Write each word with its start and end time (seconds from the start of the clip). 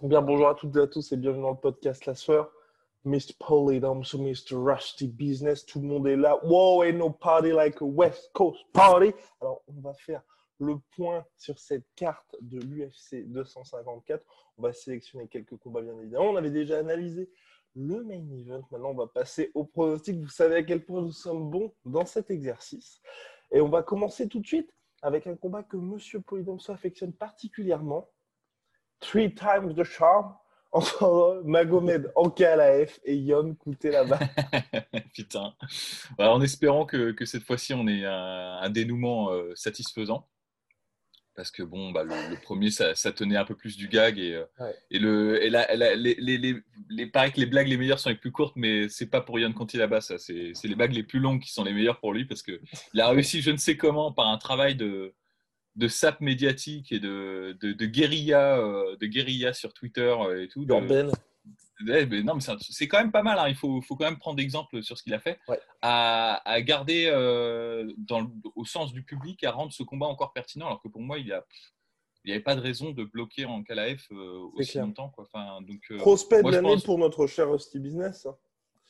Bien, 0.00 0.22
bonjour 0.22 0.46
à 0.46 0.54
toutes 0.54 0.76
et 0.76 0.80
à 0.80 0.86
tous 0.86 1.10
et 1.10 1.16
bienvenue 1.16 1.42
dans 1.42 1.50
le 1.50 1.56
podcast 1.56 2.06
La 2.06 2.14
Sueur. 2.14 2.52
Mr. 3.04 3.34
So 4.04 4.18
Mr. 4.18 4.54
Rusty 4.54 5.08
Business, 5.08 5.66
tout 5.66 5.80
le 5.80 5.88
monde 5.88 6.06
est 6.06 6.14
là. 6.14 6.38
Wow, 6.44 6.84
ain't 6.84 6.98
no 6.98 7.10
party 7.10 7.50
like 7.50 7.82
a 7.82 7.84
West 7.84 8.30
Coast 8.32 8.60
party. 8.72 9.12
Alors, 9.40 9.64
on 9.66 9.80
va 9.80 9.92
faire 9.94 10.22
le 10.60 10.76
point 10.94 11.26
sur 11.36 11.58
cette 11.58 11.84
carte 11.96 12.36
de 12.40 12.60
l'UFC 12.60 13.26
254. 13.26 14.24
On 14.56 14.62
va 14.62 14.72
sélectionner 14.72 15.26
quelques 15.26 15.56
combats, 15.56 15.82
bien 15.82 15.98
évidemment. 15.98 16.30
On 16.30 16.36
avait 16.36 16.52
déjà 16.52 16.78
analysé 16.78 17.28
le 17.74 18.04
main 18.04 18.24
event. 18.30 18.62
Maintenant, 18.70 18.90
on 18.90 18.94
va 18.94 19.08
passer 19.08 19.50
au 19.54 19.64
pronostic. 19.64 20.20
Vous 20.20 20.28
savez 20.28 20.54
à 20.54 20.62
quel 20.62 20.84
point 20.84 21.02
nous 21.02 21.10
sommes 21.10 21.50
bons 21.50 21.74
dans 21.84 22.06
cet 22.06 22.30
exercice. 22.30 23.00
Et 23.50 23.60
on 23.60 23.68
va 23.68 23.82
commencer 23.82 24.28
tout 24.28 24.38
de 24.38 24.46
suite 24.46 24.72
avec 25.02 25.26
un 25.26 25.34
combat 25.34 25.64
que 25.64 25.76
Monsieur 25.76 26.20
Polydome 26.20 26.60
affectionne 26.68 27.12
particulièrement. 27.12 28.08
Three 29.00 29.34
times 29.34 29.74
the 29.76 29.84
charm 29.84 30.34
entre 30.72 31.42
Magomed 31.46 32.10
Ankalaev 32.16 32.98
et 33.04 33.16
Yon 33.16 33.56
là-bas. 33.84 34.18
Putain. 35.14 35.54
Bah, 36.18 36.30
en 36.32 36.40
espérant 36.42 36.84
que, 36.84 37.12
que 37.12 37.24
cette 37.24 37.44
fois-ci 37.44 37.74
on 37.74 37.86
ait 37.88 38.04
un, 38.04 38.58
un 38.60 38.70
dénouement 38.70 39.30
euh, 39.32 39.54
satisfaisant. 39.54 40.28
Parce 41.34 41.52
que 41.52 41.62
bon, 41.62 41.92
bah, 41.92 42.02
le, 42.02 42.10
le 42.30 42.36
premier, 42.42 42.72
ça, 42.72 42.96
ça, 42.96 43.12
tenait 43.12 43.36
un 43.36 43.44
peu 43.44 43.54
plus 43.54 43.76
du 43.76 43.86
gag. 43.86 44.18
Et, 44.18 44.34
euh, 44.34 44.44
Ouais. 44.58 44.74
et, 44.90 44.98
le, 44.98 45.40
et 45.40 45.50
la, 45.50 45.72
la- 45.76 45.94
les, 45.94 46.16
les, 46.18 46.36
les, 46.36 46.56
les- 46.90 47.06
pareil 47.06 47.30
que 47.30 47.38
les 47.38 47.46
blagues 47.46 47.68
les 47.68 47.76
meilleures 47.76 48.00
sont 48.00 48.08
les 48.08 48.16
plus 48.16 48.32
courtes, 48.32 48.54
mais 48.56 48.88
c'est 48.88 49.06
pas 49.06 49.20
pour 49.20 49.38
Yon 49.38 49.52
Conti 49.52 49.76
là-bas. 49.76 50.00
ça. 50.00 50.18
C'est 50.18 50.52
les 50.64 50.74
blagues 50.74 50.92
les 50.94 51.04
plus 51.04 51.20
longues 51.20 51.40
qui 51.40 51.52
sont 51.52 51.62
les 51.62 51.72
meilleures 51.72 52.00
pour 52.00 52.12
lui. 52.12 52.24
Parce 52.24 52.42
qu'il 52.42 52.58
a 53.00 53.08
réussi, 53.08 53.40
je 53.40 53.52
ne 53.52 53.56
sais 53.56 53.76
comment, 53.76 54.10
par 54.10 54.26
un 54.26 54.36
travail 54.38 54.74
de, 54.74 55.14
de 55.78 55.88
sap 55.88 56.20
médiatique 56.20 56.92
et 56.92 56.98
de, 57.00 57.56
de, 57.60 57.72
de 57.72 57.86
guérilla, 57.86 58.58
euh, 58.58 58.96
de 58.96 59.06
guérilla 59.06 59.52
sur 59.52 59.72
Twitter 59.72 60.14
euh, 60.20 60.42
et 60.42 60.48
tout. 60.48 60.64
Urbaine. 60.68 61.10
Non, 61.80 62.34
mais 62.34 62.40
c'est 62.58 62.88
quand 62.88 62.98
même 62.98 63.12
pas 63.12 63.22
mal. 63.22 63.38
hein. 63.38 63.48
Il 63.48 63.54
faut, 63.54 63.80
faut 63.82 63.94
quand 63.94 64.04
même 64.06 64.18
prendre 64.18 64.40
exemple 64.40 64.82
sur 64.82 64.98
ce 64.98 65.04
qu'il 65.04 65.14
a 65.14 65.20
fait. 65.20 65.38
Ouais. 65.46 65.60
À, 65.80 66.42
à 66.50 66.60
garder 66.60 67.08
euh, 67.12 67.88
dans 67.96 68.20
le- 68.22 68.28
au 68.56 68.64
sens 68.64 68.92
du 68.92 69.04
public, 69.04 69.44
à 69.44 69.52
rendre 69.52 69.72
ce 69.72 69.84
combat 69.84 70.06
encore 70.06 70.32
pertinent. 70.32 70.66
Alors 70.66 70.82
que 70.82 70.88
pour 70.88 71.00
moi, 71.02 71.18
il 71.20 71.26
n'y 72.24 72.32
avait 72.32 72.40
pas 72.40 72.56
de 72.56 72.60
raison 72.60 72.90
de 72.90 73.04
bloquer 73.04 73.44
en 73.44 73.62
KLAF 73.62 74.08
euh, 74.10 74.48
aussi 74.54 74.72
clair. 74.72 74.86
longtemps. 74.86 75.10
Quoi. 75.10 75.28
Enfin, 75.32 75.62
donc, 75.62 75.80
Prospect 75.98 76.42
moi, 76.42 76.50
de 76.50 76.56
je 76.56 76.60
l'année 76.62 76.74
pense- 76.74 76.82
pour 76.84 76.98
notre 76.98 77.28
cher 77.28 77.48
Rusty 77.52 77.78
Business. 77.78 78.26
hein. 78.26 78.34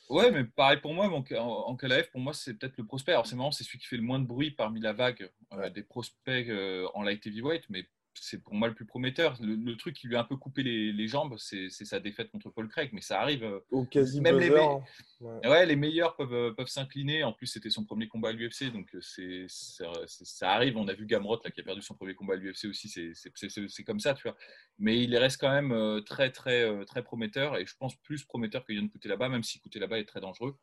Ouais, 0.09 0.31
mais 0.31 0.43
pareil 0.43 0.79
pour 0.81 0.93
moi, 0.93 1.07
en, 1.07 1.75
KLAF, 1.75 2.09
pour 2.09 2.19
moi, 2.19 2.33
c'est 2.33 2.55
peut-être 2.55 2.77
le 2.77 2.85
prospect. 2.85 3.11
Alors, 3.11 3.27
c'est 3.27 3.35
marrant, 3.35 3.51
c'est 3.51 3.63
celui 3.63 3.77
qui 3.77 3.85
fait 3.85 3.95
le 3.95 4.01
moins 4.01 4.17
de 4.17 4.25
bruit 4.25 4.49
parmi 4.49 4.79
la 4.79 4.91
vague 4.91 5.29
euh, 5.53 5.69
des 5.69 5.83
prospects 5.83 6.49
euh, 6.49 6.87
en 6.95 7.03
light 7.03 7.25
heavyweight, 7.27 7.65
mais 7.69 7.87
c'est 8.21 8.37
pour 8.41 8.53
moi 8.53 8.67
le 8.67 8.73
plus 8.73 8.85
prometteur. 8.85 9.35
Le, 9.41 9.55
le 9.55 9.75
truc 9.77 9.95
qui 9.95 10.07
lui 10.07 10.15
a 10.15 10.21
un 10.21 10.23
peu 10.23 10.35
coupé 10.35 10.63
les, 10.63 10.91
les 10.91 11.07
jambes, 11.07 11.35
c'est 11.37 11.69
sa 11.69 11.99
défaite 11.99 12.29
contre 12.31 12.49
Paul 12.49 12.67
Craig, 12.67 12.89
mais 12.93 13.01
ça 13.01 13.19
arrive. 13.21 13.43
euh, 13.43 13.59
Au 13.71 13.85
quasi 13.85 14.21
Même 14.21 14.39
les. 14.39 14.49
Ouais. 14.49 15.47
Ouais, 15.47 15.65
les 15.65 15.75
meilleurs 15.75 16.15
peuvent, 16.15 16.33
euh, 16.33 16.53
peuvent 16.53 16.67
s'incliner. 16.67 17.23
En 17.23 17.33
plus, 17.33 17.47
c'était 17.47 17.69
son 17.69 17.83
premier 17.83 18.07
combat 18.07 18.29
à 18.29 18.31
l'UFC, 18.31 18.71
donc 18.71 18.87
euh, 18.95 19.01
c'est, 19.01 19.45
ça 19.47 20.51
arrive. 20.51 20.77
On 20.77 20.87
a 20.87 20.93
vu 20.93 21.05
Gamrot 21.05 21.39
là, 21.43 21.51
qui 21.51 21.59
a 21.59 21.63
perdu 21.63 21.81
son 21.81 21.95
premier 21.95 22.15
combat 22.15 22.35
à 22.35 22.37
l'UFC 22.37 22.65
aussi, 22.65 22.87
c'est, 22.87 23.83
comme 23.83 23.99
ça, 23.99 24.13
tu 24.13 24.23
vois. 24.23 24.37
Mais 24.77 25.01
il 25.03 25.15
reste 25.17 25.39
quand 25.41 25.51
même 25.51 26.01
très, 26.05 26.31
très, 26.31 26.85
très 26.85 27.03
prometteur, 27.03 27.57
et 27.57 27.65
je 27.65 27.75
pense 27.77 27.95
plus 27.97 28.23
prometteur 28.23 28.63
que 28.65 28.71
Yann 28.73 28.89
là-bas, 29.05 29.29
même 29.29 29.43
si 29.43 29.59
là-bas 29.75 29.99
est 29.99 30.05
très 30.05 30.21
dangereux. 30.21 30.55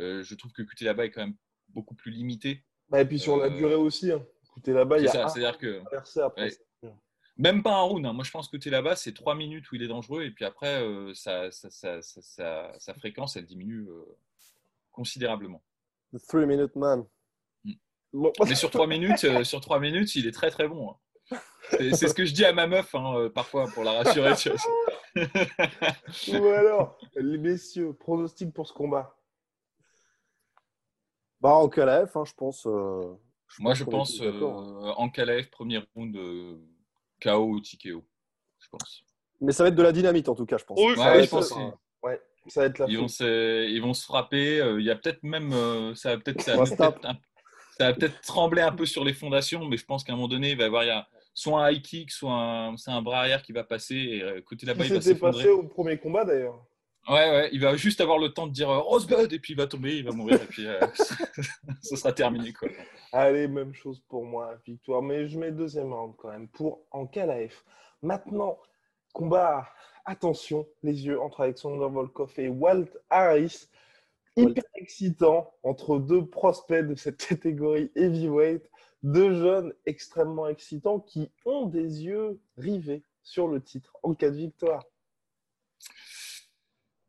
Euh, 0.00 0.22
je 0.22 0.34
trouve 0.34 0.52
que 0.52 0.62
là-bas 0.84 1.06
est 1.06 1.10
quand 1.10 1.22
même 1.22 1.36
beaucoup 1.68 1.94
plus 1.94 2.10
limité. 2.10 2.64
Bah, 2.88 3.00
et 3.00 3.04
puis 3.06 3.18
sur 3.18 3.36
la 3.36 3.48
durée 3.48 3.74
aussi. 3.74 4.10
hein. 4.10 4.24
Écoutez, 4.44 4.72
là-bas, 4.72 4.98
il 4.98 5.04
y 5.04 5.08
a 5.08 5.12
ça, 5.12 5.24
un 5.24 5.28
c'est-à-dire 5.28 5.58
que 5.58 5.80
traversé 5.84 6.20
après. 6.20 6.44
Ouais. 6.44 6.56
Même 7.42 7.62
pas 7.62 7.74
un 7.74 7.80
round. 7.82 8.06
hein. 8.06 8.12
Moi, 8.12 8.24
je 8.24 8.30
pense 8.30 8.48
que 8.48 8.56
là-bas, 8.68 8.94
c'est 8.96 9.12
trois 9.12 9.34
minutes 9.34 9.70
où 9.70 9.74
il 9.74 9.82
est 9.82 9.88
dangereux, 9.88 10.22
et 10.22 10.30
puis 10.30 10.44
après, 10.44 10.82
euh, 10.82 11.12
sa, 11.14 11.50
sa, 11.50 11.70
sa, 11.70 12.00
sa- 12.00 12.22
sa- 12.22 12.78
sa 12.78 12.94
fréquence, 12.94 13.36
elle 13.36 13.46
diminue 13.46 13.88
euh, 13.88 14.04
considérablement. 14.92 15.62
The 16.14 16.18
Three 16.28 16.46
Minute 16.46 16.76
Man. 16.76 17.04
Bon, 18.12 18.32
Mais 18.48 18.54
sur 18.54 18.70
trois 18.70 18.86
minutes, 18.86 19.24
euh, 19.24 19.42
sur 19.44 19.60
trois 19.60 19.80
minutes, 19.80 20.14
il 20.14 20.26
est 20.26 20.32
très 20.32 20.50
très 20.50 20.68
bon. 20.68 20.90
hein. 20.92 20.96
C'est 21.70 22.08
ce 22.08 22.14
que 22.14 22.24
je 22.26 22.34
dis 22.34 22.44
à 22.44 22.52
ma 22.52 22.66
meuf 22.66 22.94
hein, 22.94 23.30
parfois 23.34 23.66
pour 23.68 23.82
la 23.84 23.92
rassurer. 23.92 24.34
tu 24.36 24.50
vois. 24.50 24.58
Ou 26.40 26.46
alors, 26.48 26.98
les 27.16 27.38
messieurs, 27.38 27.92
pronostic 27.94 28.52
pour 28.52 28.68
ce 28.68 28.72
combat. 28.74 29.16
Bah, 31.40 31.54
en 31.54 31.68
KLF, 31.68 32.12
je 32.24 32.34
pense. 32.34 32.66
Moi, 33.58 33.74
je 33.74 33.84
pense 33.84 34.20
en 34.20 35.08
Calais, 35.08 35.44
premier 35.44 35.78
round 35.94 36.14
KO 37.22 37.44
ou 37.48 37.60
TKO. 37.60 38.04
Je 38.60 38.68
pense. 38.70 39.02
Mais 39.40 39.52
ça 39.52 39.64
va 39.64 39.68
être 39.68 39.74
de 39.74 39.82
la 39.82 39.92
dynamite, 39.92 40.28
en 40.28 40.34
tout 40.34 40.46
cas, 40.46 40.56
je 40.58 40.64
pense. 40.64 40.78
Oui, 40.78 40.94
Ouais, 40.96 41.22
je 41.24 41.28
pense 41.30 41.52
euh. 41.52 41.70
Ouais, 42.02 42.20
ça 42.48 42.60
va 42.60 42.66
être 42.66 42.78
la 42.78 42.86
Ils 42.88 42.98
vont 42.98 43.08
se, 43.08 43.68
ils 43.68 43.80
vont 43.80 43.94
se 43.94 44.04
frapper. 44.04 44.60
euh, 44.60 44.80
Il 44.80 44.86
y 44.86 44.90
a 44.90 44.96
peut-être 44.96 45.22
même, 45.22 45.52
euh, 45.52 45.94
ça 45.94 46.10
va 46.16 46.18
peut-être, 46.22 46.44
va 47.78 47.92
peut-être 47.94 48.20
trembler 48.20 48.62
un 48.62 48.72
peu 48.72 48.86
sur 48.86 49.04
les 49.04 49.12
fondations, 49.12 49.64
mais 49.64 49.76
je 49.76 49.84
pense 49.84 50.04
qu'à 50.04 50.12
un 50.12 50.16
moment 50.16 50.28
donné, 50.28 50.52
il 50.52 50.56
va 50.56 50.64
y 50.64 50.66
avoir 50.66 50.84
il 50.84 50.88
y 50.88 50.90
a 50.90 51.08
soit 51.34 51.64
un 51.64 51.70
high 51.70 51.82
kick, 51.82 52.10
soit 52.10 52.32
un, 52.32 52.76
c'est 52.76 52.90
un 52.90 53.02
bras 53.02 53.20
arrière 53.20 53.42
qui 53.42 53.52
va 53.52 53.64
passer. 53.64 53.96
Et 53.96 54.42
côté 54.42 54.66
là-bas, 54.66 54.84
il 54.84 54.92
va 54.94 55.00
s'effondrer. 55.00 55.38
passé 55.38 55.48
au 55.50 55.64
premier 55.64 55.98
combat 55.98 56.24
d'ailleurs. 56.24 56.64
Ouais, 57.08 57.30
ouais, 57.30 57.50
il 57.52 57.60
va 57.60 57.76
juste 57.76 58.00
avoir 58.00 58.18
le 58.18 58.28
temps 58.28 58.46
de 58.46 58.52
dire 58.52 58.70
euh, 58.70 58.78
Rosebud 58.78 59.32
et 59.32 59.38
puis 59.40 59.54
il 59.54 59.56
va 59.56 59.66
tomber, 59.66 59.98
il 59.98 60.04
va 60.04 60.12
mourir 60.12 60.40
et 60.40 60.46
puis 60.46 60.66
euh, 60.68 60.78
ce 61.82 61.96
sera 61.96 62.12
terminé 62.12 62.52
quoi. 62.52 62.68
Allez, 63.12 63.48
même 63.48 63.74
chose 63.74 64.00
pour 64.08 64.24
moi, 64.24 64.56
victoire. 64.64 65.02
Mais 65.02 65.26
je 65.26 65.38
mets 65.38 65.50
deuxième 65.50 65.92
round 65.92 66.14
quand 66.16 66.30
même 66.30 66.48
pour 66.48 66.80
Ankalaev. 66.92 67.54
Maintenant, 68.02 68.58
combat, 69.12 69.68
attention, 70.04 70.66
les 70.82 71.06
yeux 71.06 71.20
entre 71.20 71.40
Alexander 71.40 71.88
Volkov 71.90 72.32
et 72.38 72.48
Walt 72.48 72.88
Harris. 73.10 73.68
Hyper 74.36 74.64
excitant 74.76 75.52
entre 75.62 75.98
deux 75.98 76.24
prospects 76.24 76.86
de 76.86 76.94
cette 76.94 77.18
catégorie 77.28 77.90
heavyweight. 77.96 78.70
Deux 79.02 79.34
jeunes 79.34 79.74
extrêmement 79.84 80.48
excitants 80.48 81.00
qui 81.00 81.30
ont 81.44 81.66
des 81.66 82.04
yeux 82.04 82.40
rivés 82.56 83.02
sur 83.24 83.48
le 83.48 83.60
titre 83.60 83.96
en 84.02 84.14
cas 84.14 84.30
de 84.30 84.36
victoire. 84.36 84.84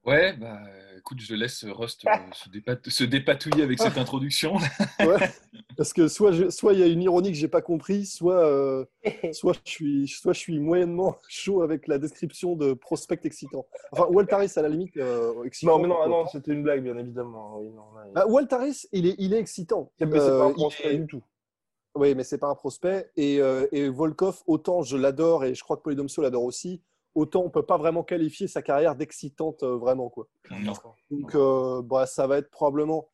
Ouais, 0.06 0.34
bah 0.34 0.60
écoute, 0.98 1.20
je 1.22 1.34
laisse 1.34 1.64
Rust 1.66 2.06
euh, 2.06 2.10
se, 2.34 2.50
dépat- 2.50 2.90
se 2.90 3.04
dépatouiller 3.06 3.64
avec 3.64 3.80
cette 3.80 3.98
introduction. 3.98 4.56
Ouais. 5.00 5.32
Parce 5.78 5.92
que 5.94 6.08
soit 6.08 6.32
je- 6.34 6.50
soit 6.50 6.74
il 6.74 6.80
y 6.80 6.84
a 6.84 6.88
une 6.88 7.02
ironie 7.02 7.32
que 7.32 7.38
j'ai 7.38 7.48
pas 7.48 7.62
compris, 7.62 8.06
soit, 8.06 8.46
euh, 8.46 8.86
soit, 9.32 9.54
je 9.66 9.72
suis, 9.72 10.08
soit 10.08 10.34
je 10.34 10.40
suis 10.40 10.60
moyennement 10.60 11.18
chaud 11.30 11.62
avec 11.62 11.88
la 11.88 11.98
description 11.98 12.56
de 12.56 12.74
prospect 12.74 13.20
excitant. 13.24 13.66
Enfin, 13.92 14.06
Walt 14.10 14.28
Harris, 14.32 14.52
à 14.58 14.62
la 14.62 14.70
limite, 14.70 14.96
euh, 14.98 15.44
excitant. 15.44 15.78
Non, 15.78 15.82
mais 15.84 15.88
non, 15.88 15.98
ah 16.04 16.08
non, 16.08 16.28
c'était 16.28 16.52
une 16.54 16.64
blague, 16.64 16.84
bien 16.84 16.98
évidemment. 16.98 17.58
Oui, 17.60 17.70
non, 17.72 17.92
là, 17.96 18.04
il- 18.08 18.14
Bah, 18.14 18.26
Walt 18.28 18.48
Harris, 18.52 18.86
il 18.92 19.08
est, 19.08 19.16
il 19.18 19.34
est 19.34 19.40
excitant. 19.40 19.92
Mais 20.00 20.06
c'est 20.08 20.18
pas 20.18 20.24
Euh, 20.26 20.48
un 20.48 20.52
prospect 20.54 20.94
est- 20.96 20.98
du 21.00 21.08
tout. 21.08 21.24
Oui, 21.96 22.14
mais 22.16 22.24
c'est 22.24 22.38
pas 22.40 22.48
un 22.48 22.56
prospect. 22.56 23.10
Et, 23.18 23.40
euh, 23.40 23.68
et 23.72 23.88
Volkov, 23.90 24.42
autant 24.48 24.82
je 24.84 24.98
l'adore 24.98 25.46
et 25.46 25.54
je 25.56 25.64
crois 25.64 25.78
que 25.78 25.82
Polydomso 25.84 26.22
l'adore 26.22 26.44
aussi, 26.44 26.82
autant 27.16 27.44
on 27.44 27.50
peut 27.50 27.66
pas 27.66 27.78
vraiment 27.78 28.04
qualifier 28.04 28.48
sa 28.48 28.62
carrière 28.62 28.96
d'excitante 28.96 29.64
euh, 29.64 29.78
vraiment 29.78 30.10
quoi. 30.10 30.28
Non. 30.50 30.74
Donc 31.12 31.36
euh, 31.36 31.82
bah, 31.82 32.06
ça 32.06 32.28
va 32.28 32.38
être 32.38 32.50
probablement. 32.50 33.10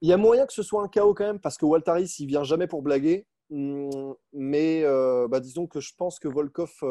Il 0.00 0.08
y 0.08 0.12
a 0.12 0.16
moyen 0.16 0.46
que 0.46 0.52
ce 0.52 0.62
soit 0.62 0.82
un 0.82 0.88
chaos 0.88 1.14
quand 1.14 1.24
même 1.24 1.40
parce 1.40 1.56
que 1.56 1.64
Walt 1.64 1.82
Harris 1.86 2.16
il 2.18 2.26
vient 2.26 2.44
jamais 2.44 2.66
pour 2.66 2.82
blaguer. 2.82 3.26
Hum, 3.50 4.14
Mais 4.32 4.82
euh, 4.84 5.28
bah, 5.28 5.40
disons 5.40 5.66
que 5.66 5.80
je 5.80 5.94
pense 5.96 6.18
que 6.18 6.28
Volkov 6.28 6.82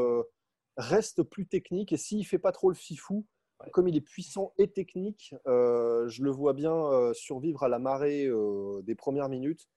reste 0.77 1.23
plus 1.23 1.47
technique 1.47 1.91
et 1.91 1.97
s'il 1.97 2.25
fait 2.25 2.39
pas 2.39 2.51
trop 2.51 2.69
le 2.69 2.75
fifou, 2.75 3.25
comme 3.71 3.87
il 3.87 3.95
est 3.95 4.01
puissant 4.01 4.53
et 4.57 4.71
technique, 4.71 5.35
je 5.45 6.23
le 6.23 6.31
vois 6.31 6.53
bien 6.53 7.13
survivre 7.13 7.63
à 7.63 7.69
la 7.69 7.79
marée 7.79 8.27
des 8.83 8.95
premières 8.95 9.29
minutes 9.29 9.67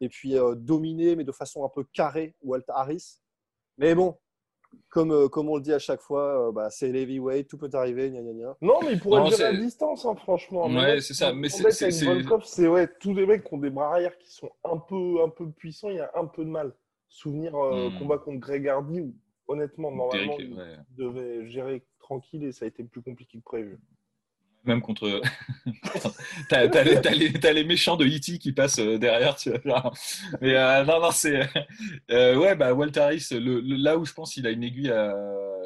et 0.00 0.08
puis 0.08 0.34
dominer, 0.56 1.16
mais 1.16 1.24
de 1.24 1.32
façon 1.32 1.64
un 1.64 1.68
peu 1.68 1.84
carrée, 1.92 2.34
Walt 2.42 2.64
Harris. 2.68 3.20
Mais 3.76 3.94
bon, 3.94 4.16
comme, 4.88 5.12
euh, 5.12 5.28
comme 5.28 5.48
on 5.48 5.56
le 5.56 5.62
dit 5.62 5.72
à 5.72 5.78
chaque 5.78 6.00
fois, 6.00 6.48
euh, 6.48 6.52
bah, 6.52 6.70
c'est 6.70 6.90
l'heavyweight, 6.90 7.48
tout 7.48 7.58
peut 7.58 7.68
arriver, 7.74 8.10
gna, 8.10 8.22
gna, 8.22 8.32
gna. 8.32 8.56
Non, 8.62 8.80
mais 8.82 8.92
il 8.92 9.00
pourrait 9.00 9.28
être 9.28 9.42
à 9.42 9.52
distance, 9.52 10.06
hein, 10.06 10.14
franchement. 10.14 10.68
Ouais, 10.68 11.00
c'est 11.00 11.14
ça. 11.14 11.32
Mais 11.32 11.48
c'est 11.48 11.70
c'est 11.70 12.68
ouais, 12.68 12.88
tous 13.00 13.14
les 13.14 13.26
mecs 13.26 13.44
qui 13.44 13.54
ont 13.54 13.58
des 13.58 13.70
bras 13.70 13.92
arrière 13.92 14.16
qui 14.18 14.32
sont 14.32 14.50
un 14.64 14.78
peu, 14.78 15.22
un 15.22 15.28
peu 15.28 15.50
puissants, 15.50 15.90
il 15.90 15.96
y 15.96 16.00
a 16.00 16.10
un 16.14 16.26
peu 16.26 16.44
de 16.44 16.50
mal. 16.50 16.72
Souvenir 17.08 17.54
euh, 17.54 17.90
hmm. 17.90 17.98
combat 17.98 18.18
contre 18.18 18.40
Greg 18.40 18.66
Hardy, 18.68 19.00
où 19.00 19.14
honnêtement, 19.48 19.90
normalement, 19.90 20.36
il 20.38 20.56
devait 20.96 21.46
gérer 21.46 21.84
tranquille 22.00 22.44
et 22.44 22.52
ça 22.52 22.64
a 22.64 22.68
été 22.68 22.82
plus 22.82 23.02
compliqué 23.02 23.38
que 23.38 23.44
prévu 23.44 23.78
même 24.66 24.82
contre. 24.82 25.20
t'as, 26.48 26.68
as, 26.68 27.52
les, 27.52 27.64
méchants 27.64 27.96
de 27.96 28.04
E.T. 28.04 28.38
qui 28.38 28.52
passent 28.52 28.78
euh, 28.78 28.98
derrière, 28.98 29.36
tu 29.36 29.50
vois. 29.64 29.92
Mais 30.40 30.56
euh, 30.56 30.84
non, 30.84 31.00
non, 31.00 31.10
c'est. 31.10 31.48
Euh, 32.10 32.36
ouais, 32.36 32.56
bah, 32.56 32.74
Walter 32.74 33.00
Harris, 33.00 33.28
le, 33.30 33.60
là 33.60 33.96
où 33.98 34.04
je 34.04 34.12
pense 34.12 34.34
qu'il 34.34 34.46
a 34.46 34.50
une 34.50 34.62
aiguille, 34.62 34.92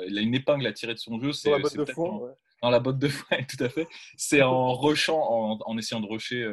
il 0.06 0.19
a 0.19 0.20
une 0.20 0.35
épingle 0.35 0.67
à 0.67 0.73
tirer 0.73 0.94
de 0.94 0.99
son 0.99 1.20
jeu, 1.20 1.32
c'est. 1.32 1.50
Dans 1.50 1.56
la 1.56 1.62
botte 1.62 1.76
de 1.76 1.85
foin, 1.85 2.20
Dans 2.62 2.70
la 2.70 2.81
botte 2.81 2.99
de 2.99 3.08
foin, 3.08 3.38
tout 3.49 3.64
à 3.64 3.69
fait. 3.69 3.88
C'est 4.17 4.43
en 4.43 4.75
rushant, 4.75 5.58
en, 5.64 5.79
essayant 5.79 6.00
de 6.00 6.06
rusher 6.06 6.49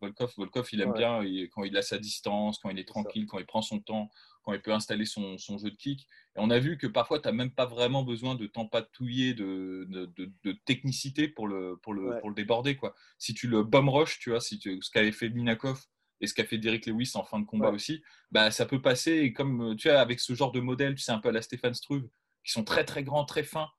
Volkov. 0.00 0.32
Volkov, 0.36 0.68
il 0.72 0.80
aime 0.80 0.92
bien 0.92 1.20
quand 1.52 1.64
il 1.64 1.76
a 1.76 1.82
sa 1.82 1.98
distance, 1.98 2.58
quand 2.58 2.70
il 2.70 2.78
est 2.78 2.88
tranquille, 2.88 3.26
quand 3.26 3.38
il 3.38 3.46
prend 3.46 3.62
son 3.62 3.80
temps, 3.80 4.10
quand 4.44 4.52
il 4.52 4.60
peut 4.60 4.72
installer 4.72 5.06
son, 5.06 5.38
son 5.38 5.58
jeu 5.58 5.70
de 5.70 5.76
kick. 5.76 6.06
Et 6.36 6.40
on 6.40 6.50
a 6.50 6.58
vu 6.58 6.76
que 6.78 6.86
parfois, 6.86 7.18
tu 7.18 7.28
n'as 7.28 7.32
même 7.32 7.50
pas 7.50 7.66
vraiment 7.66 8.02
besoin 8.02 8.34
de 8.34 8.46
t'empatouiller 8.46 9.34
de, 9.34 9.86
de, 9.88 10.32
de, 10.44 10.52
technicité 10.64 11.28
pour 11.28 11.48
le, 11.48 11.76
pour 11.82 11.94
le, 11.94 12.18
pour 12.20 12.28
le 12.28 12.34
déborder. 12.34 12.76
Quoi. 12.76 12.94
Si 13.18 13.34
tu 13.34 13.48
le 13.48 13.62
bomb 13.62 13.88
rush, 13.88 14.18
tu 14.18 14.30
vois, 14.30 14.40
si 14.40 14.58
tu, 14.58 14.78
ce 14.82 14.90
qu'avait 14.90 15.12
fait 15.12 15.30
Minakov 15.30 15.82
et 16.20 16.26
ce 16.26 16.34
qu'a 16.34 16.44
fait 16.44 16.58
Derek 16.58 16.86
Lewis 16.86 17.12
en 17.14 17.24
fin 17.24 17.40
de 17.40 17.46
combat 17.46 17.70
aussi, 17.70 18.02
bah, 18.30 18.50
ça 18.50 18.66
peut 18.66 18.82
passer. 18.82 19.12
Et 19.12 19.32
comme 19.32 19.74
tu 19.76 19.88
vois, 19.88 20.00
avec 20.00 20.20
ce 20.20 20.34
genre 20.34 20.52
de 20.52 20.60
modèle, 20.60 20.94
tu 20.94 21.02
sais, 21.02 21.12
un 21.12 21.18
peu 21.18 21.30
à 21.30 21.32
la 21.32 21.42
Stéphane 21.42 21.74
Struve, 21.74 22.08
qui 22.44 22.52
sont 22.52 22.64
très 22.64 22.84
très 22.84 23.02
grands, 23.02 23.24
très 23.24 23.42
fins 23.42 23.70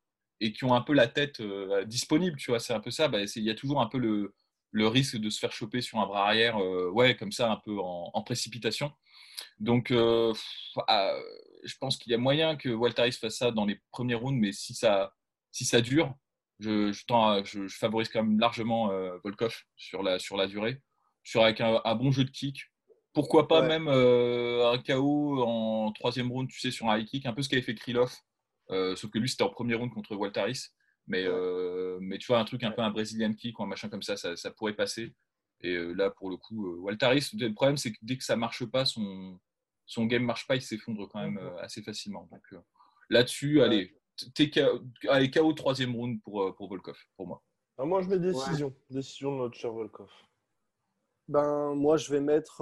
et 0.41 0.51
qui 0.51 0.65
ont 0.65 0.73
un 0.73 0.81
peu 0.81 0.93
la 0.93 1.07
tête 1.07 1.39
euh, 1.39 1.85
disponible, 1.85 2.37
tu 2.37 2.51
vois, 2.51 2.59
c'est 2.59 2.73
un 2.73 2.79
peu 2.79 2.91
ça. 2.91 3.07
Bah, 3.07 3.19
il 3.23 3.43
y 3.43 3.49
a 3.49 3.55
toujours 3.55 3.81
un 3.81 3.87
peu 3.87 3.97
le, 3.97 4.33
le 4.75 4.87
risque 4.87 5.15
de 5.15 5.29
se 5.29 5.39
faire 5.39 5.53
choper 5.53 5.79
sur 5.79 5.99
un 5.99 6.05
bras 6.05 6.27
arrière, 6.27 6.57
euh, 6.57 6.89
ouais, 6.89 7.15
comme 7.15 7.31
ça, 7.31 7.49
un 7.49 7.55
peu 7.55 7.79
en, 7.79 8.11
en 8.13 8.21
précipitation. 8.23 8.91
Donc, 9.59 9.89
euh, 9.91 10.33
ah, 10.87 11.15
je 11.63 11.73
pense 11.79 11.97
qu'il 11.97 12.11
y 12.11 12.15
a 12.15 12.17
moyen 12.17 12.57
que 12.57 12.67
Walter 12.67 13.09
fasse 13.11 13.37
ça 13.37 13.51
dans 13.51 13.65
les 13.65 13.79
premiers 13.91 14.15
rounds, 14.15 14.37
mais 14.37 14.51
si 14.51 14.73
ça, 14.73 15.13
si 15.51 15.63
ça 15.63 15.79
dure, 15.79 16.13
je, 16.59 16.91
je, 16.91 17.67
favorise 17.69 18.09
quand 18.09 18.21
même 18.21 18.37
largement 18.37 18.91
euh, 18.91 19.17
Volkov 19.23 19.55
sur 19.77 20.03
la, 20.03 20.19
sur 20.19 20.35
la 20.35 20.47
durée, 20.47 20.81
sur 21.23 21.41
avec 21.43 21.61
un, 21.61 21.95
bon 21.95 22.11
jeu 22.11 22.25
de 22.25 22.29
kick. 22.29 22.65
Pourquoi 23.13 23.47
pas 23.47 23.61
même 23.61 23.87
euh, 23.87 24.69
un 24.73 24.77
KO 24.77 25.41
en 25.41 25.93
troisième 25.93 26.29
round, 26.29 26.49
tu 26.49 26.59
sais, 26.59 26.71
sur 26.71 26.89
un 26.89 26.99
high 26.99 27.05
kick, 27.05 27.25
un 27.25 27.31
peu 27.31 27.41
ce 27.41 27.47
qu'avait 27.47 27.61
fait 27.61 27.75
Krylov, 27.75 28.13
sauf 28.69 29.09
que 29.09 29.19
lui 29.19 29.29
c'était 29.29 29.43
en 29.43 29.49
premier 29.49 29.75
round 29.75 29.93
contre 29.93 30.15
Walter 30.17 30.51
Mais, 31.07 31.25
mais 32.01 32.17
tu 32.17 32.27
vois, 32.27 32.39
un 32.39 32.45
truc 32.45 32.63
un 32.63 32.71
peu 32.71 32.81
un 32.81 32.91
Brazilian 32.91 33.33
kick 33.33 33.59
ou 33.59 33.63
un 33.63 33.67
machin 33.67 33.89
comme 33.89 34.01
ça, 34.01 34.17
ça, 34.17 34.35
ça 34.35 34.51
pourrait 34.51 34.75
passer. 34.75 35.13
Et 35.61 35.75
euh, 35.75 35.93
là, 35.93 36.09
pour 36.09 36.29
le 36.29 36.37
coup, 36.37 36.67
euh, 36.67 36.77
Waltaris, 36.77 37.29
le 37.33 37.53
problème, 37.53 37.77
c'est 37.77 37.91
que 37.91 37.97
dès 38.01 38.17
que 38.17 38.23
ça 38.23 38.35
marche 38.35 38.65
pas, 38.65 38.85
son, 38.85 39.39
son 39.85 40.05
game 40.05 40.23
marche 40.23 40.47
pas, 40.47 40.55
il 40.55 40.61
s'effondre 40.61 41.07
quand 41.09 41.19
même 41.19 41.37
euh, 41.37 41.57
assez 41.59 41.81
facilement. 41.81 42.27
Donc 42.31 42.43
là-dessus, 43.09 43.61
allez, 43.61 43.95
allez, 45.09 45.31
KO 45.31 45.53
troisième 45.53 45.95
round 45.95 46.21
pour, 46.21 46.55
pour 46.55 46.69
Volkov, 46.69 46.97
pour 47.15 47.27
moi. 47.27 47.43
Ah, 47.77 47.85
moi, 47.85 48.01
je 48.01 48.09
mets 48.09 48.19
décision. 48.19 48.73
Décision 48.89 49.33
de 49.33 49.37
notre 49.39 49.57
cher 49.57 49.71
Volkov. 49.71 50.09
Ben, 51.27 51.73
moi, 51.73 51.97
je 51.97 52.11
vais 52.11 52.21
mettre. 52.21 52.61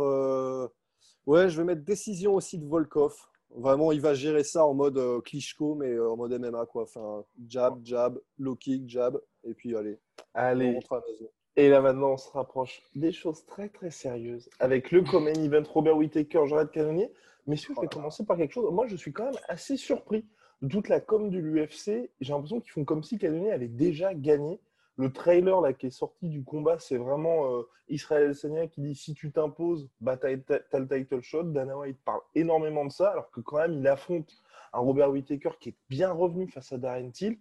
Ouais, 1.25 1.49
je 1.49 1.57
vais 1.57 1.63
mettre 1.63 1.83
décision 1.83 2.35
aussi 2.35 2.57
de 2.57 2.65
Volkov. 2.65 3.15
Vraiment, 3.55 3.91
il 3.91 4.01
va 4.01 4.13
gérer 4.13 4.43
ça 4.43 4.65
en 4.65 4.73
mode 4.73 4.99
Klitschko, 5.23 5.75
mais 5.75 5.99
en 5.99 6.17
mode 6.17 6.33
MMA, 6.39 6.65
quoi. 6.65 6.83
Enfin, 6.83 7.23
jab, 7.47 7.79
jab, 7.83 8.19
low 8.37 8.55
kick, 8.55 8.89
jab, 8.89 9.19
et 9.43 9.53
puis 9.53 9.75
allez. 9.75 9.99
Allez. 10.33 10.71
On 10.71 10.73
rentre 10.75 10.93
à 10.93 10.95
la 10.97 11.11
maison. 11.11 11.29
Et 11.55 11.69
là 11.69 11.81
maintenant, 11.81 12.13
on 12.13 12.17
se 12.17 12.31
rapproche 12.31 12.81
des 12.95 13.11
choses 13.11 13.45
très 13.45 13.69
très 13.69 13.91
sérieuses 13.91 14.49
avec 14.59 14.91
le 14.91 15.03
Common 15.03 15.33
Event 15.33 15.63
Robert 15.71 15.95
Whittaker, 15.97 16.47
Jared 16.47 16.71
Cannonier. 16.71 17.11
Mais 17.45 17.57
si 17.57 17.67
je 17.75 17.79
vais 17.79 17.87
commencer 17.87 18.25
par 18.25 18.37
quelque 18.37 18.53
chose, 18.53 18.71
moi 18.71 18.87
je 18.87 18.95
suis 18.95 19.13
quand 19.13 19.25
même 19.25 19.39
assez 19.47 19.77
surpris 19.77 20.25
de 20.63 20.67
toute 20.67 20.89
la 20.89 20.99
com 20.99 21.29
de 21.29 21.37
l'UFC. 21.37 22.09
J'ai 22.21 22.33
l'impression 22.33 22.59
qu'ils 22.59 22.71
font 22.71 22.85
comme 22.85 23.03
si 23.03 23.19
Cannonier 23.19 23.51
avait 23.51 23.67
déjà 23.67 24.15
gagné. 24.15 24.59
Le 24.97 25.11
trailer 25.11 25.59
là, 25.61 25.73
qui 25.73 25.87
est 25.87 25.91
sorti 25.91 26.29
du 26.29 26.43
combat, 26.43 26.77
c'est 26.77 26.97
vraiment 26.97 27.51
euh, 27.51 27.63
Israël 27.89 28.35
Sanya 28.35 28.67
qui 28.67 28.81
dit 28.81 28.95
si 28.95 29.13
tu 29.15 29.31
t'imposes, 29.31 29.89
bah, 30.01 30.17
tu 30.17 30.27
as, 30.27 30.79
le 30.79 30.87
title 30.87 31.21
shot. 31.21 31.43
Dana 31.43 31.77
White 31.77 31.99
parle 32.05 32.21
énormément 32.35 32.85
de 32.85 32.91
ça, 32.91 33.09
alors 33.09 33.31
que 33.31 33.41
quand 33.41 33.57
même 33.57 33.73
il 33.73 33.87
affronte 33.87 34.31
un 34.71 34.79
Robert 34.79 35.09
Whittaker 35.09 35.51
qui 35.59 35.69
est 35.69 35.77
bien 35.89 36.11
revenu 36.11 36.47
face 36.47 36.71
à 36.73 36.77
Darren 36.77 37.11
Till. 37.11 37.39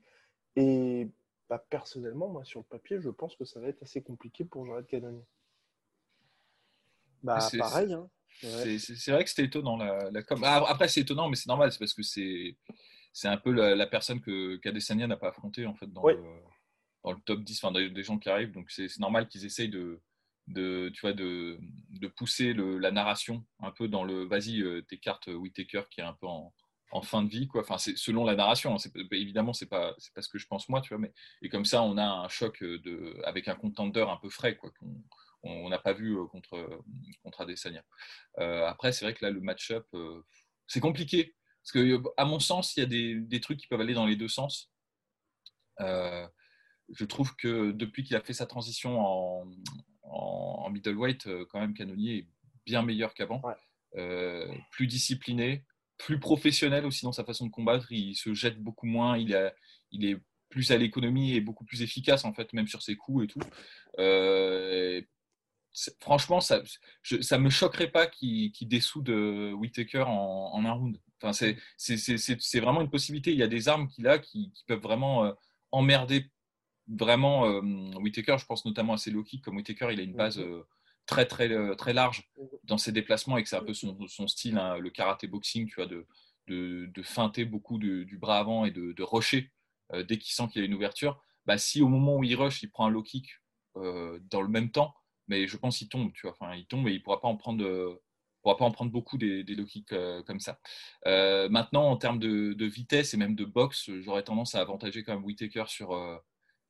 Et 0.56 1.08
personnellement, 1.58 2.28
moi, 2.28 2.44
sur 2.44 2.60
le 2.60 2.64
papier, 2.64 3.00
je 3.00 3.10
pense 3.10 3.36
que 3.36 3.44
ça 3.44 3.60
va 3.60 3.68
être 3.68 3.82
assez 3.82 4.02
compliqué 4.02 4.44
pour 4.44 4.66
Jared 4.66 4.86
Cannonier. 4.86 5.24
Bah, 7.22 7.38
pareil. 7.58 7.92
Hein. 7.92 8.08
C'est 8.40 9.10
vrai 9.12 9.24
que 9.24 9.30
c'était 9.30 9.44
étonnant. 9.44 9.76
La, 9.76 10.10
ah, 10.42 10.64
Après, 10.68 10.88
c'est 10.88 11.00
étonnant, 11.00 11.28
mais 11.28 11.36
c'est 11.36 11.48
normal. 11.48 11.70
C'est 11.70 11.78
parce 11.78 11.94
que 11.94 12.02
c'est 12.02 13.28
un 13.28 13.36
peu 13.36 13.52
la, 13.52 13.86
personne 13.86 14.20
que 14.20 14.56
qu'Adesanya 14.56 15.06
n'a 15.06 15.16
pas 15.16 15.28
affronté 15.28 15.66
en 15.66 15.74
fait, 15.74 15.86
dans, 15.86 16.06
le, 16.06 16.18
dans 17.04 17.12
le 17.12 17.18
top 17.24 17.42
10 17.42 17.64
enfin, 17.64 17.72
des, 17.72 18.02
gens 18.02 18.18
qui 18.18 18.28
arrivent. 18.28 18.52
Donc, 18.52 18.70
c'est 18.70 18.98
normal 18.98 19.28
qu'ils 19.28 19.44
essayent 19.44 19.68
de, 19.68 20.00
tu 20.48 21.00
vois, 21.00 21.12
de, 21.12 21.58
pousser 22.16 22.54
la 22.54 22.90
narration 22.90 23.44
un 23.60 23.70
peu 23.70 23.88
dans 23.88 24.04
le 24.04 24.24
vas-y, 24.24 24.60
euh, 24.60 24.82
tes 24.82 24.98
cartes 24.98 25.28
Whitaker 25.28 25.82
qui 25.90 26.00
est 26.00 26.04
un 26.04 26.14
peu 26.14 26.26
en, 26.26 26.52
fin 27.02 27.22
de 27.22 27.30
vie 27.30 27.48
quoi 27.48 27.62
enfin 27.62 27.78
c'est 27.78 27.96
selon 27.96 28.26
la 28.26 28.34
narration 28.34 28.74
hein. 28.74 28.90
évidemment 29.12 29.54
c'est 29.54 29.68
pas 29.68 29.96
pas 30.14 30.20
ce 30.20 30.28
que 30.28 30.36
je 30.36 30.46
pense 30.46 30.68
moi 30.68 30.82
tu 30.82 30.90
vois 30.90 30.98
mais 30.98 31.10
et 31.40 31.48
comme 31.48 31.64
ça 31.64 31.82
on 31.82 31.96
a 31.96 32.04
un 32.04 32.28
choc 32.28 32.62
euh, 32.62 32.78
de 32.80 33.18
avec 33.24 33.48
un 33.48 33.54
contender 33.54 34.02
un 34.02 34.18
peu 34.18 34.28
frais 34.28 34.56
quoi 34.56 34.70
qu'on 34.72 35.02
on 35.42 35.70
n'a 35.70 35.78
pas 35.78 35.94
vu 35.94 36.18
euh, 36.18 36.26
contre 36.26 36.82
contre 37.22 37.40
Adesanya 37.40 37.82
euh, 38.40 38.66
après 38.66 38.92
c'est 38.92 39.06
vrai 39.06 39.14
que 39.14 39.24
là 39.24 39.30
le 39.30 39.40
match-up 39.40 39.86
c'est 40.66 40.80
compliqué 40.80 41.34
parce 41.62 41.72
que 41.72 42.02
à 42.18 42.26
mon 42.26 42.40
sens 42.40 42.76
il 42.76 42.80
y 42.80 42.82
a 42.82 42.86
des, 42.86 43.40
trucs 43.40 43.58
qui 43.58 43.68
peuvent 43.68 43.80
aller 43.80 43.94
dans 43.94 44.06
les 44.06 44.16
deux 44.16 44.28
sens 44.28 44.70
je 46.92 47.04
trouve 47.04 47.34
que 47.36 47.72
depuis 47.72 48.04
qu'il 48.04 48.16
a 48.16 48.20
fait 48.20 48.32
sa 48.32 48.46
transition 48.46 49.00
en, 49.00 49.50
en, 50.02 50.70
middleweight 50.70 51.28
quand 51.50 51.60
même 51.60 51.74
Canonier 51.74 52.18
est 52.18 52.26
bien 52.64 52.82
meilleur 52.82 53.14
qu'avant 53.14 53.42
plus 54.70 54.86
discipliné 54.86 55.64
plus 56.04 56.18
professionnel 56.18 56.84
aussi 56.84 57.04
dans 57.04 57.12
sa 57.12 57.24
façon 57.24 57.46
de 57.46 57.50
combattre. 57.50 57.90
Il 57.92 58.14
se 58.16 58.34
jette 58.34 58.58
beaucoup 58.58 58.86
moins. 58.86 59.16
Il, 59.16 59.34
a, 59.34 59.52
il 59.90 60.04
est 60.04 60.18
plus 60.48 60.70
à 60.70 60.76
l'économie 60.76 61.34
et 61.34 61.40
beaucoup 61.40 61.64
plus 61.64 61.82
efficace, 61.82 62.24
en 62.24 62.32
fait, 62.32 62.52
même 62.52 62.68
sur 62.68 62.82
ses 62.82 62.96
coups 62.96 63.24
et 63.24 63.26
tout. 63.28 63.40
Euh, 63.98 65.00
franchement, 66.00 66.40
ça 66.40 66.60
ne 66.60 67.38
me 67.38 67.50
choquerait 67.50 67.90
pas 67.90 68.06
qu'il 68.06 68.52
qu 68.52 68.66
dessoude 68.66 69.10
euh, 69.10 69.52
Whitaker 69.52 70.04
en, 70.06 70.50
en, 70.52 70.64
un 70.64 70.72
round. 70.72 70.98
Enfin, 71.22 71.54
c'est 71.76 72.60
vraiment 72.60 72.80
une 72.80 72.90
possibilité. 72.90 73.32
Il 73.32 73.38
y 73.38 73.44
a 73.44 73.48
des 73.48 73.68
armes 73.68 73.88
qu'il 73.88 74.08
a 74.08 74.18
qui, 74.18 74.50
qui, 74.52 74.64
peuvent 74.66 74.82
vraiment 74.82 75.24
euh, 75.24 75.32
emmerder 75.70 76.30
vraiment 76.88 77.44
Whitaker. 77.96 78.36
Je 78.38 78.46
pense 78.46 78.64
notamment 78.64 78.94
à 78.94 78.98
ses 78.98 79.10
low 79.10 79.22
kicks. 79.22 79.42
Comme 79.42 79.56
Whitaker, 79.56 79.88
il 79.92 80.00
a 80.00 80.02
une 80.02 80.14
base 80.14 80.42
très 81.06 81.26
très 81.26 81.50
euh, 81.50 81.74
très 81.74 81.92
large 81.92 82.30
dans 82.64 82.78
ses 82.78 82.92
déplacements 82.92 83.36
et 83.36 83.42
que 83.42 83.48
c'est 83.48 83.56
un 83.56 83.64
peu 83.64 83.74
son, 83.74 83.96
son 84.08 84.26
style, 84.28 84.58
hein, 84.58 84.78
le 84.78 84.90
karaté 84.90 85.26
boxing, 85.26 85.66
tu 85.68 85.76
vois, 85.76 85.86
de, 85.86 86.06
de, 86.46 86.86
de 86.92 87.02
feinter 87.02 87.44
beaucoup 87.44 87.78
du 87.78 88.18
bras 88.18 88.38
avant 88.38 88.64
et 88.64 88.70
de, 88.70 88.92
de 88.92 89.02
rusher 89.02 89.50
euh, 89.92 90.02
dès 90.02 90.18
qu'il 90.18 90.32
sent 90.32 90.48
qu'il 90.48 90.60
y 90.60 90.64
a 90.64 90.66
une 90.66 90.74
ouverture. 90.74 91.22
Bah, 91.46 91.58
si 91.58 91.82
au 91.82 91.88
moment 91.88 92.16
où 92.18 92.24
il 92.24 92.36
rush, 92.36 92.62
il 92.62 92.70
prend 92.70 92.86
un 92.86 92.90
low 92.90 93.02
kick 93.02 93.40
euh, 93.76 94.18
dans 94.30 94.42
le 94.42 94.48
même 94.48 94.70
temps, 94.70 94.94
mais 95.28 95.48
je 95.48 95.56
pense 95.56 95.78
qu'il 95.78 95.88
tombe, 95.88 96.12
tu 96.12 96.22
vois, 96.22 96.36
enfin, 96.38 96.54
il 96.54 96.66
tombe 96.66 96.86
et 96.88 96.92
il 96.92 97.02
pourra 97.02 97.20
pas 97.20 97.28
en 97.28 97.36
prendre. 97.36 98.00
pourra 98.42 98.56
pas 98.56 98.64
en 98.64 98.70
prendre 98.70 98.92
beaucoup 98.92 99.18
des, 99.18 99.44
des 99.44 99.54
low 99.54 99.64
kicks 99.64 99.94
comme 100.26 100.40
ça. 100.40 100.60
maintenant, 101.04 101.90
en 101.90 101.96
termes 101.96 102.18
de, 102.18 102.52
de, 102.52 102.66
vitesse 102.66 103.14
et 103.14 103.16
même 103.16 103.34
de 103.34 103.44
boxe, 103.44 103.90
j'aurais 104.00 104.22
tendance 104.22 104.54
à 104.54 104.60
avantager 104.60 105.02
quand 105.02 105.14
même 105.14 105.24
Whitaker 105.24 105.64
sur, 105.66 105.92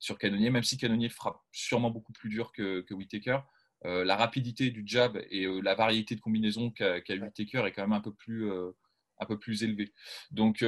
sur 0.03 0.19
Canonier, 0.19 0.51
même 0.51 0.65
si 0.65 0.77
Canonier 0.77 1.09
frappe 1.09 1.41
sûrement 1.53 1.91
beaucoup 1.91 2.13
plus 2.13 2.29
dur 2.29 2.51
que, 2.51 2.81
que 2.81 2.93
Whitaker. 2.93 3.39
Euh, 3.85 4.05
la 4.05 4.17
rapidité 4.17 4.71
du 4.71 4.83
jab 4.85 5.17
et 5.31 5.45
euh, 5.45 5.61
la 5.61 5.77
variété 5.77 6.17
de 6.17 6.21
combinaisons 6.21 6.71
qu'a 6.71 7.01
qu 7.01 7.13
Whitaker 7.13 7.63
est 7.67 7.73
quand 7.73 7.83
même 7.83 7.93
un 7.93 8.01
peu 8.01 8.13
plus, 8.13 8.51
euh, 8.51 8.73
un 9.21 9.27
peu 9.27 9.39
plus 9.39 9.63
élevée. 9.63 9.93
Donc, 10.33 10.65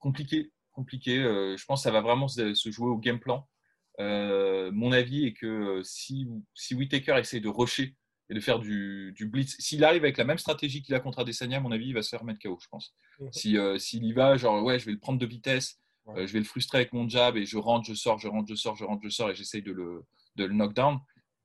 compliqué, 0.00 0.50
compliqué. 0.72 1.14
je 1.14 1.64
pense 1.64 1.80
que 1.80 1.84
ça 1.84 1.92
va 1.92 2.00
vraiment 2.00 2.26
se, 2.26 2.54
jouer 2.72 2.88
au 2.88 2.98
game 2.98 3.20
plan. 3.20 3.48
mon 4.00 4.90
avis 4.90 5.26
est 5.26 5.34
que 5.34 5.80
si, 5.84 6.26
si 6.54 6.74
Whitaker 6.74 7.18
essaie 7.20 7.40
de 7.40 7.48
rusher 7.48 7.96
et 8.30 8.34
de 8.34 8.40
faire 8.40 8.58
du, 8.58 9.12
du 9.14 9.26
blitz, 9.26 9.54
s'il 9.60 9.84
arrive 9.84 10.02
avec 10.02 10.16
la 10.16 10.24
même 10.24 10.38
stratégie 10.38 10.82
qu'il 10.82 10.96
a 10.96 11.00
contre 11.00 11.20
Adesanya, 11.20 11.58
à 11.58 11.60
mon 11.60 11.70
avis, 11.70 11.86
il 11.86 11.94
va 11.94 12.02
se 12.02 12.08
faire 12.08 12.24
mettre 12.24 12.40
KO, 12.40 12.58
je 12.60 12.68
pense. 12.68 12.96
Mhm. 13.20 13.32
S'il 13.32 13.80
si, 13.80 13.98
y 13.98 14.12
va, 14.12 14.36
genre, 14.36 14.64
ouais, 14.64 14.80
je 14.80 14.86
vais 14.86 14.92
le 14.92 14.98
prendre 14.98 15.20
de 15.20 15.26
vitesse, 15.26 15.81
Euh, 16.08 16.26
je 16.26 16.32
vais 16.32 16.40
le 16.40 16.44
frustrer 16.44 16.78
avec 16.78 16.92
mon 16.92 17.08
jab 17.08 17.36
et 17.36 17.46
je 17.46 17.58
rentre, 17.58 17.86
je 17.86 17.94
sors, 17.94 18.18
je 18.18 18.28
rentre, 18.28 18.48
je 18.48 18.54
sors, 18.54 18.76
je 18.76 18.84
rentre, 18.84 19.02
je 19.04 19.08
sors 19.08 19.30
et 19.30 19.34
j'essaye 19.34 19.62
de 19.62 19.72
le, 19.72 20.04
de 20.36 20.44
le 20.44 20.54
knockdown. 20.54 20.98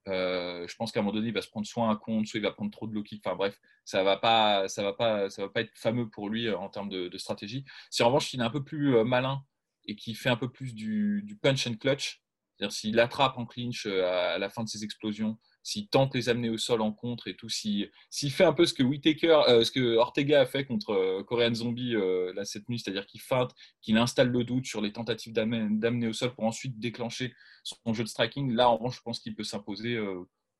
Euh, 0.07 0.65
je 0.67 0.75
pense 0.77 0.91
qu'à 0.91 1.01
un 1.01 1.03
moment 1.03 1.13
donné, 1.13 1.27
il 1.27 1.33
va 1.33 1.41
se 1.41 1.49
prendre 1.49 1.67
soit 1.67 1.87
un 1.87 1.95
compte, 1.95 2.27
soit 2.27 2.39
il 2.39 2.43
va 2.43 2.51
prendre 2.51 2.71
trop 2.71 2.87
de 2.87 2.93
low 2.93 3.03
kick. 3.03 3.21
Enfin 3.25 3.35
bref, 3.35 3.59
ça 3.83 4.03
va 4.03 4.17
pas, 4.17 4.67
ça 4.67 4.83
va 4.83 4.93
pas, 4.93 5.29
ça 5.29 5.43
va 5.43 5.49
pas 5.49 5.61
être 5.61 5.77
fameux 5.77 6.09
pour 6.09 6.29
lui 6.29 6.49
en 6.49 6.69
termes 6.69 6.89
de, 6.89 7.17
stratégie. 7.17 7.65
Si 7.91 8.03
en 8.03 8.07
revanche 8.07 8.33
il 8.33 8.39
est 8.39 8.43
un 8.43 8.49
peu 8.49 8.63
plus 8.63 9.03
malin 9.03 9.43
et 9.85 9.95
qui 9.95 10.15
fait 10.15 10.29
un 10.29 10.37
peu 10.37 10.49
plus 10.49 10.73
du, 10.73 11.23
du 11.23 11.37
punch 11.37 11.67
and 11.67 11.75
clutch, 11.75 12.21
c'est-à-dire 12.57 12.73
s'il 12.73 12.99
attrape 12.99 13.37
en 13.37 13.45
clinch 13.45 13.85
à 13.85 14.37
la 14.37 14.49
fin 14.49 14.63
de 14.63 14.69
ses 14.69 14.83
explosions, 14.83 15.37
s'il 15.67 15.89
tente 15.89 16.15
les 16.15 16.29
amener 16.29 16.49
au 16.49 16.57
sol 16.57 16.79
en 16.79 16.93
contre 16.93 17.27
et 17.27 17.35
tout, 17.35 17.49
s'il 17.49 17.91
fait 18.31 18.45
un 18.45 18.53
peu 18.53 18.65
ce 18.65 18.73
que 18.73 18.83
Whitaker, 18.83 19.41
euh, 19.49 19.65
ce 19.65 19.71
que 19.71 19.97
Ortega 19.97 20.39
a 20.39 20.45
fait 20.45 20.63
contre 20.63 20.91
euh, 20.91 21.23
Korean 21.23 21.53
Zombie 21.53 21.93
euh, 21.93 22.31
là, 22.35 22.45
cette 22.45 22.69
nuit, 22.69 22.79
c'est-à-dire 22.79 23.05
qu'il 23.05 23.19
feinte, 23.19 23.53
qu'il 23.81 23.97
installe 23.97 24.29
le 24.29 24.45
doute 24.45 24.65
sur 24.65 24.79
les 24.79 24.93
tentatives 24.93 25.33
d'amener 25.33 26.07
au 26.07 26.13
sol 26.13 26.33
pour 26.33 26.45
ensuite 26.45 26.79
déclencher 26.79 27.33
son 27.63 27.93
jeu 27.93 28.05
de 28.05 28.07
striking, 28.07 28.53
là 28.53 28.69
en 28.69 28.77
revanche, 28.77 28.95
je 28.95 29.01
pense 29.01 29.19
qu'il 29.19 29.35
peut 29.35 29.43
s'imposer 29.43 30.01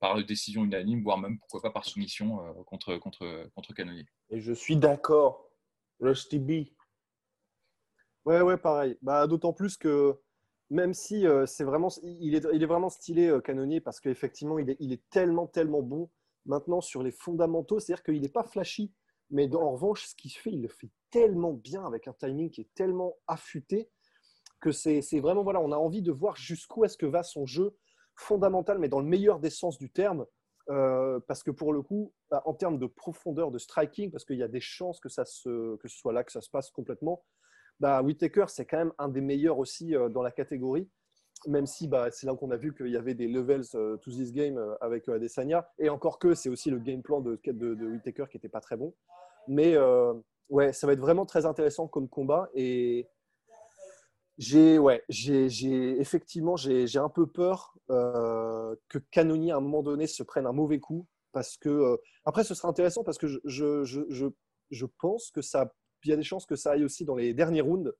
par 0.02 0.22
décision 0.26 0.66
unanime, 0.66 1.02
voire 1.04 1.18
même 1.18 1.40
pourquoi 1.40 1.62
pas 1.62 1.72
par 1.72 1.86
soumission 1.86 2.40
contre, 2.66 2.98
contre, 2.98 3.50
contre 3.56 3.74
Canonier. 3.74 4.06
Et 4.30 4.42
je 4.42 4.52
suis 4.52 4.76
d'accord. 4.76 5.50
Rusty 6.02 6.38
B. 6.38 6.52
Ouais, 8.26 8.42
ouais, 8.42 8.58
pareil. 8.58 8.98
Bah, 9.02 9.26
D'autant 9.26 9.54
plus 9.54 9.78
que 9.78 10.20
même 10.70 10.94
si 10.94 11.26
euh, 11.26 11.46
c'est 11.46 11.64
vraiment, 11.64 11.90
il 12.04 12.36
est, 12.36 12.46
il 12.54 12.62
est, 12.62 12.68
vraiment 12.68 12.90
stylé 12.90 13.28
euh, 13.28 13.40
Canonier 13.40 13.80
parce 13.80 14.00
qu'effectivement, 14.00 14.60
il 14.60 14.70
est, 14.70 14.78
il 14.80 14.92
est 14.92 15.02
tellement, 15.10 15.48
tellement 15.48 15.82
bon 15.82 16.10
maintenant 16.46 16.82
sur 16.82 17.04
les 17.04 17.12
fondamentaux. 17.12 17.80
C'est-à-dire 17.80 18.04
qu'il 18.04 18.22
n'est 18.22 18.30
pas 18.30 18.44
flashy, 18.44 18.94
mais 19.30 19.54
en 19.56 19.72
revanche, 19.72 20.08
ce 20.08 20.16
qu'il 20.16 20.32
fait, 20.32 20.52
il 20.52 20.62
le 20.62 20.68
fait 20.68 20.90
tellement 21.12 21.54
bien 21.54 21.86
avec 21.86 22.08
un 22.08 22.14
timing 22.14 22.50
qui 22.50 22.62
est 22.62 22.74
tellement 22.74 23.16
affûté 23.28 23.90
que 24.60 24.72
c'est 24.72 25.20
vraiment, 25.20 25.44
voilà, 25.44 25.62
on 25.62 25.72
a 25.72 25.78
envie 25.78 26.02
de 26.02 26.12
voir 26.12 26.36
jusqu'où 26.36 26.84
est-ce 26.84 26.98
que 26.98 27.06
va 27.06 27.24
son 27.24 27.46
jeu 27.46 27.78
fondamental, 28.16 28.80
mais 28.80 28.90
dans 28.90 29.00
le 29.00 29.06
meilleur 29.06 29.40
des 29.40 29.52
sens 29.52 29.78
du 29.78 29.92
terme. 29.92 30.26
Euh, 30.70 31.22
parce 31.28 31.44
que 31.44 31.52
pour 31.52 31.72
le 31.72 31.82
coup, 31.82 32.14
bah, 32.30 32.42
en 32.46 32.54
termes 32.54 32.78
de 32.78 32.88
profondeur 32.88 33.52
de 33.52 33.58
striking, 33.58 34.12
parce 34.12 34.26
qu'il 34.26 34.38
y 34.38 34.44
a 34.44 34.50
des 34.50 34.60
chances 34.60 35.00
que, 35.00 35.08
ça 35.08 35.24
se, 35.24 35.78
que 35.78 35.88
ce 35.88 35.98
soit 35.98 36.12
là 36.12 36.26
que 36.26 36.32
ça 36.32 36.42
se 36.42 36.50
passe 36.50 36.72
complètement, 36.72 37.24
bah, 37.80 38.02
Whitaker, 38.02 38.46
c'est 38.48 38.66
quand 38.66 38.78
même 38.78 38.94
un 38.98 39.08
des 39.08 39.22
meilleurs 39.22 39.60
aussi 39.60 39.96
euh, 39.96 40.10
dans 40.10 40.24
la 40.24 40.32
catégorie, 40.32 40.90
même 41.46 41.68
si 41.68 41.88
bah, 41.88 42.10
c'est 42.12 42.26
là 42.26 42.36
qu'on 42.36 42.52
a 42.52 42.58
vu 42.58 42.74
qu'il 42.74 42.88
y 42.88 42.98
avait 42.98 43.14
des 43.14 43.28
levels 43.28 43.66
euh, 43.76 43.98
to 43.98 44.12
this 44.12 44.32
game 44.32 44.58
euh, 44.58 44.76
avec 44.82 45.08
Adesanya. 45.08 45.70
Et 45.78 45.90
encore 45.90 46.18
que 46.18 46.34
c'est 46.34 46.50
aussi 46.50 46.72
le 46.72 46.80
game 46.80 47.04
plan 47.04 47.22
de, 47.22 47.40
de, 47.46 47.86
Whitaker 47.86 48.26
qui 48.30 48.38
n'était 48.38 48.50
pas 48.50 48.62
très 48.62 48.78
bon. 48.78 48.94
Mais 49.48 49.78
ouais, 50.50 50.74
ça 50.74 50.88
va 50.88 50.94
être 50.94 51.00
vraiment 51.00 51.26
très 51.26 51.46
intéressant 51.46 51.88
comme 51.88 52.10
combat. 52.10 52.50
Et 52.54 53.08
j'ai 54.38 54.78
ouais, 54.78 55.04
j'ai 55.08 56.02
effectivement 56.02 56.58
j'ai 56.58 56.98
un 56.98 57.08
peu 57.08 57.28
peur 57.28 57.78
que 57.88 58.98
Canoni 59.10 59.54
à 59.54 59.56
un 59.56 59.62
moment 59.62 59.84
donné 59.84 60.06
se 60.06 60.22
prenne 60.24 60.46
un 60.46 60.52
mauvais 60.52 60.80
coup 60.80 61.08
parce 61.32 61.56
que 61.56 61.98
après 62.26 62.44
ce 62.44 62.56
sera 62.56 62.68
intéressant 62.68 63.06
parce 63.06 63.18
que 63.18 63.28
je, 63.28 63.40
je, 63.46 63.86
je, 63.86 64.28
je 64.70 64.86
pense 65.00 65.32
que 65.32 65.42
ça 65.42 65.74
il 66.08 66.12
y 66.12 66.14
a 66.14 66.18
des 66.18 66.24
chances 66.24 66.46
que 66.46 66.56
ça 66.56 66.72
aille 66.72 66.86
aussi 66.86 67.06
dans 67.06 67.16
les 67.16 67.34
derniers 67.34 67.62
rounds. 67.62 67.94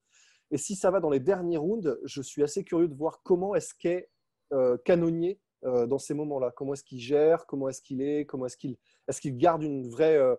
Et 0.50 0.56
si 0.56 0.74
ça 0.76 0.90
va 0.90 1.00
dans 1.00 1.10
les 1.10 1.20
derniers 1.20 1.58
rounds, 1.58 1.98
je 2.04 2.22
suis 2.22 2.42
assez 2.42 2.64
curieux 2.64 2.88
de 2.88 2.94
voir 2.94 3.22
comment 3.22 3.54
est-ce 3.54 3.74
qu'est 3.74 4.10
euh, 4.52 4.78
Canonnier 4.84 5.40
euh, 5.64 5.86
dans 5.86 5.98
ces 5.98 6.14
moments-là. 6.14 6.52
Comment 6.56 6.72
est-ce 6.72 6.84
qu'il 6.84 7.00
gère 7.00 7.46
Comment 7.46 7.68
est-ce 7.68 7.82
qu'il 7.82 8.00
est 8.00 8.24
Comment 8.24 8.46
est-ce 8.46 8.56
qu'il 8.56 8.78
est 9.08 9.20
qu'il 9.20 9.36
garde 9.36 9.62
une 9.62 9.88
vraie 9.88 10.16
euh, 10.16 10.36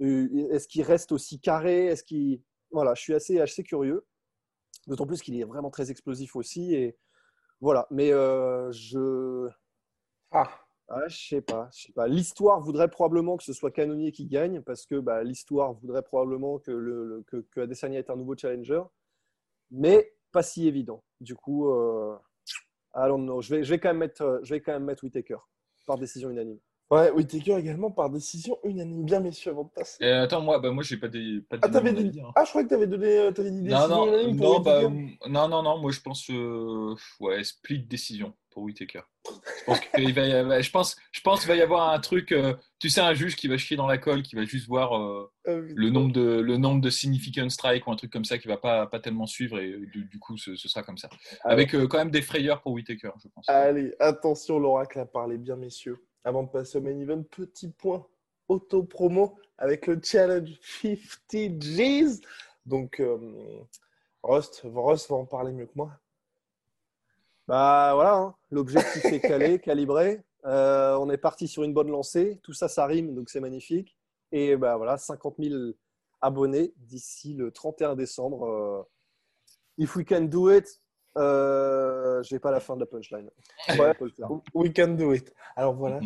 Est-ce 0.00 0.66
qu'il 0.66 0.82
reste 0.82 1.12
aussi 1.12 1.40
carré 1.40 1.86
Est-ce 1.86 2.02
qu'il 2.02 2.42
voilà 2.72 2.94
Je 2.94 3.02
suis 3.02 3.14
assez 3.14 3.38
assez 3.40 3.62
curieux. 3.62 4.04
D'autant 4.88 5.06
plus 5.06 5.22
qu'il 5.22 5.38
est 5.38 5.44
vraiment 5.44 5.70
très 5.70 5.90
explosif 5.90 6.34
aussi 6.34 6.74
et 6.74 6.98
voilà. 7.60 7.86
Mais 7.90 8.10
je 8.10 9.48
ah 10.32 10.50
ah, 10.90 11.06
je 11.06 11.28
sais 11.28 11.40
pas, 11.42 11.68
je 11.74 11.86
sais 11.86 11.92
pas. 11.92 12.08
L'histoire 12.08 12.60
voudrait 12.60 12.88
probablement 12.88 13.36
que 13.36 13.44
ce 13.44 13.52
soit 13.52 13.70
Canonier 13.70 14.10
qui 14.10 14.26
gagne 14.26 14.62
parce 14.62 14.86
que 14.86 14.98
bah, 14.98 15.22
l'histoire 15.22 15.74
voudrait 15.74 16.02
probablement 16.02 16.58
que, 16.58 16.70
le, 16.70 17.24
Adesanya 17.56 17.98
est 17.98 18.10
un 18.10 18.16
nouveau 18.16 18.36
challenger, 18.36 18.82
mais 19.70 20.14
pas 20.32 20.42
si 20.42 20.66
évident. 20.66 21.04
Du 21.20 21.34
coup, 21.34 21.68
euh, 21.68 22.16
non, 22.96 23.42
je 23.42 23.54
vais, 23.54 23.64
je 23.64 23.70
vais 23.70 23.78
quand 23.78 23.90
même 23.90 23.98
mettre, 23.98 24.22
euh, 24.22 24.40
je 24.42 24.54
vais 24.54 24.60
quand 24.60 24.72
même 24.72 24.84
mettre 24.84 25.04
Whitaker 25.04 25.38
par 25.86 25.98
décision 25.98 26.30
unanime. 26.30 26.58
Ouais, 26.90 27.10
Whitaker 27.10 27.58
également 27.58 27.90
par 27.90 28.08
décision 28.08 28.58
unanime. 28.64 29.04
Bien, 29.04 29.20
messieurs, 29.20 29.50
avant 29.50 29.64
de 29.64 29.68
passer. 29.68 30.02
Et 30.02 30.10
attends, 30.10 30.40
moi, 30.40 30.58
bah, 30.58 30.70
moi, 30.70 30.82
j'ai 30.82 30.96
pas 30.96 31.08
des. 31.08 31.42
Pas 31.42 31.58
ah, 31.60 31.68
t'avais 31.68 31.92
dit... 31.92 32.18
Hein. 32.18 32.30
ah, 32.34 32.44
je 32.44 32.48
croyais 32.48 32.66
que 32.66 32.70
t'avais 32.70 32.86
donné, 32.86 33.18
euh, 33.18 33.30
avais 33.36 33.50
dit 33.50 33.62
non, 33.62 33.88
non, 33.88 34.32
non, 34.32 34.60
bah, 34.60 34.82
non, 35.28 35.48
non, 35.48 35.62
non, 35.62 35.78
moi, 35.78 35.90
je 35.90 36.00
pense, 36.00 36.30
euh, 36.30 36.94
ouais, 37.20 37.44
split 37.44 37.80
décision 37.80 38.32
pour 38.50 38.62
Whitaker. 38.62 39.02
Je 39.26 39.64
pense 39.66 39.80
qu'il 39.80 40.14
va, 40.14 40.22
y 40.24 40.32
avoir, 40.32 40.62
je 40.62 40.70
pense, 40.70 40.96
je 41.12 41.20
pense 41.20 41.40
qu'il 41.40 41.48
va 41.48 41.56
y 41.56 41.60
avoir 41.60 41.90
un 41.90 41.98
truc, 42.00 42.32
euh, 42.32 42.54
tu 42.78 42.88
sais, 42.88 43.02
un 43.02 43.12
juge 43.12 43.36
qui 43.36 43.48
va 43.48 43.58
chier 43.58 43.76
dans 43.76 43.86
la 43.86 43.98
colle, 43.98 44.22
qui 44.22 44.34
va 44.34 44.46
juste 44.46 44.66
voir 44.66 44.92
ah 44.94 45.50
le 45.52 45.90
nombre 45.90 46.12
de, 46.12 46.40
le 46.40 46.56
nombre 46.56 46.80
de 46.80 46.88
significant 46.88 47.50
strike 47.50 47.86
ou 47.86 47.92
un 47.92 47.96
truc 47.96 48.10
comme 48.10 48.24
ça 48.24 48.38
qui 48.38 48.48
va 48.48 48.56
pas, 48.56 48.86
pas 48.86 48.98
tellement 48.98 49.26
suivre 49.26 49.58
et 49.58 49.76
du, 49.92 50.18
coup, 50.18 50.38
ce, 50.38 50.56
sera 50.56 50.82
comme 50.82 50.96
ça. 50.96 51.10
Avec 51.44 51.72
quand 51.72 51.98
même 51.98 52.10
des 52.10 52.22
frayeurs 52.22 52.62
pour 52.62 52.72
Whitaker, 52.72 53.10
je 53.22 53.28
pense. 53.28 53.46
Allez, 53.46 53.94
attention, 54.00 54.58
l'oracle 54.58 54.98
a 55.00 55.04
parlé 55.04 55.36
bien, 55.36 55.56
messieurs. 55.56 55.98
Avant 56.28 56.42
de 56.42 56.50
passer 56.50 56.76
au 56.76 56.82
main 56.82 57.00
event, 57.00 57.22
petit 57.22 57.68
point 57.68 58.06
auto-promo 58.48 59.38
avec 59.56 59.86
le 59.86 59.98
challenge 60.02 60.60
50 60.82 61.58
G's. 61.58 62.20
Donc, 62.66 63.00
euh, 63.00 63.16
Rust, 64.22 64.60
Rust 64.62 65.08
va 65.08 65.16
en 65.16 65.24
parler 65.24 65.52
mieux 65.52 65.64
que 65.64 65.72
moi. 65.74 65.90
Bah 67.46 67.92
voilà, 67.94 68.16
hein. 68.16 68.34
l'objectif 68.50 69.06
est 69.06 69.20
calé, 69.20 69.58
calibré. 69.64 70.22
Euh, 70.44 70.98
on 70.98 71.08
est 71.08 71.16
parti 71.16 71.48
sur 71.48 71.62
une 71.62 71.72
bonne 71.72 71.88
lancée. 71.90 72.38
Tout 72.42 72.52
ça, 72.52 72.68
ça 72.68 72.84
rime, 72.84 73.14
donc 73.14 73.30
c'est 73.30 73.40
magnifique. 73.40 73.96
Et 74.30 74.54
bah 74.54 74.76
voilà, 74.76 74.98
50 74.98 75.36
000 75.38 75.54
abonnés 76.20 76.74
d'ici 76.76 77.32
le 77.32 77.52
31 77.52 77.96
décembre. 77.96 78.44
Euh, 78.44 78.82
if 79.78 79.96
we 79.96 80.04
can 80.04 80.26
do 80.26 80.54
it, 80.54 80.78
euh, 81.18 82.22
j'ai 82.22 82.38
pas 82.38 82.50
la 82.50 82.60
fin 82.60 82.74
de 82.74 82.80
la 82.80 82.86
punchline. 82.86 83.30
We 84.54 84.72
can 84.74 84.94
do 84.94 85.12
it. 85.12 85.32
Alors 85.56 85.74
voilà. 85.74 86.00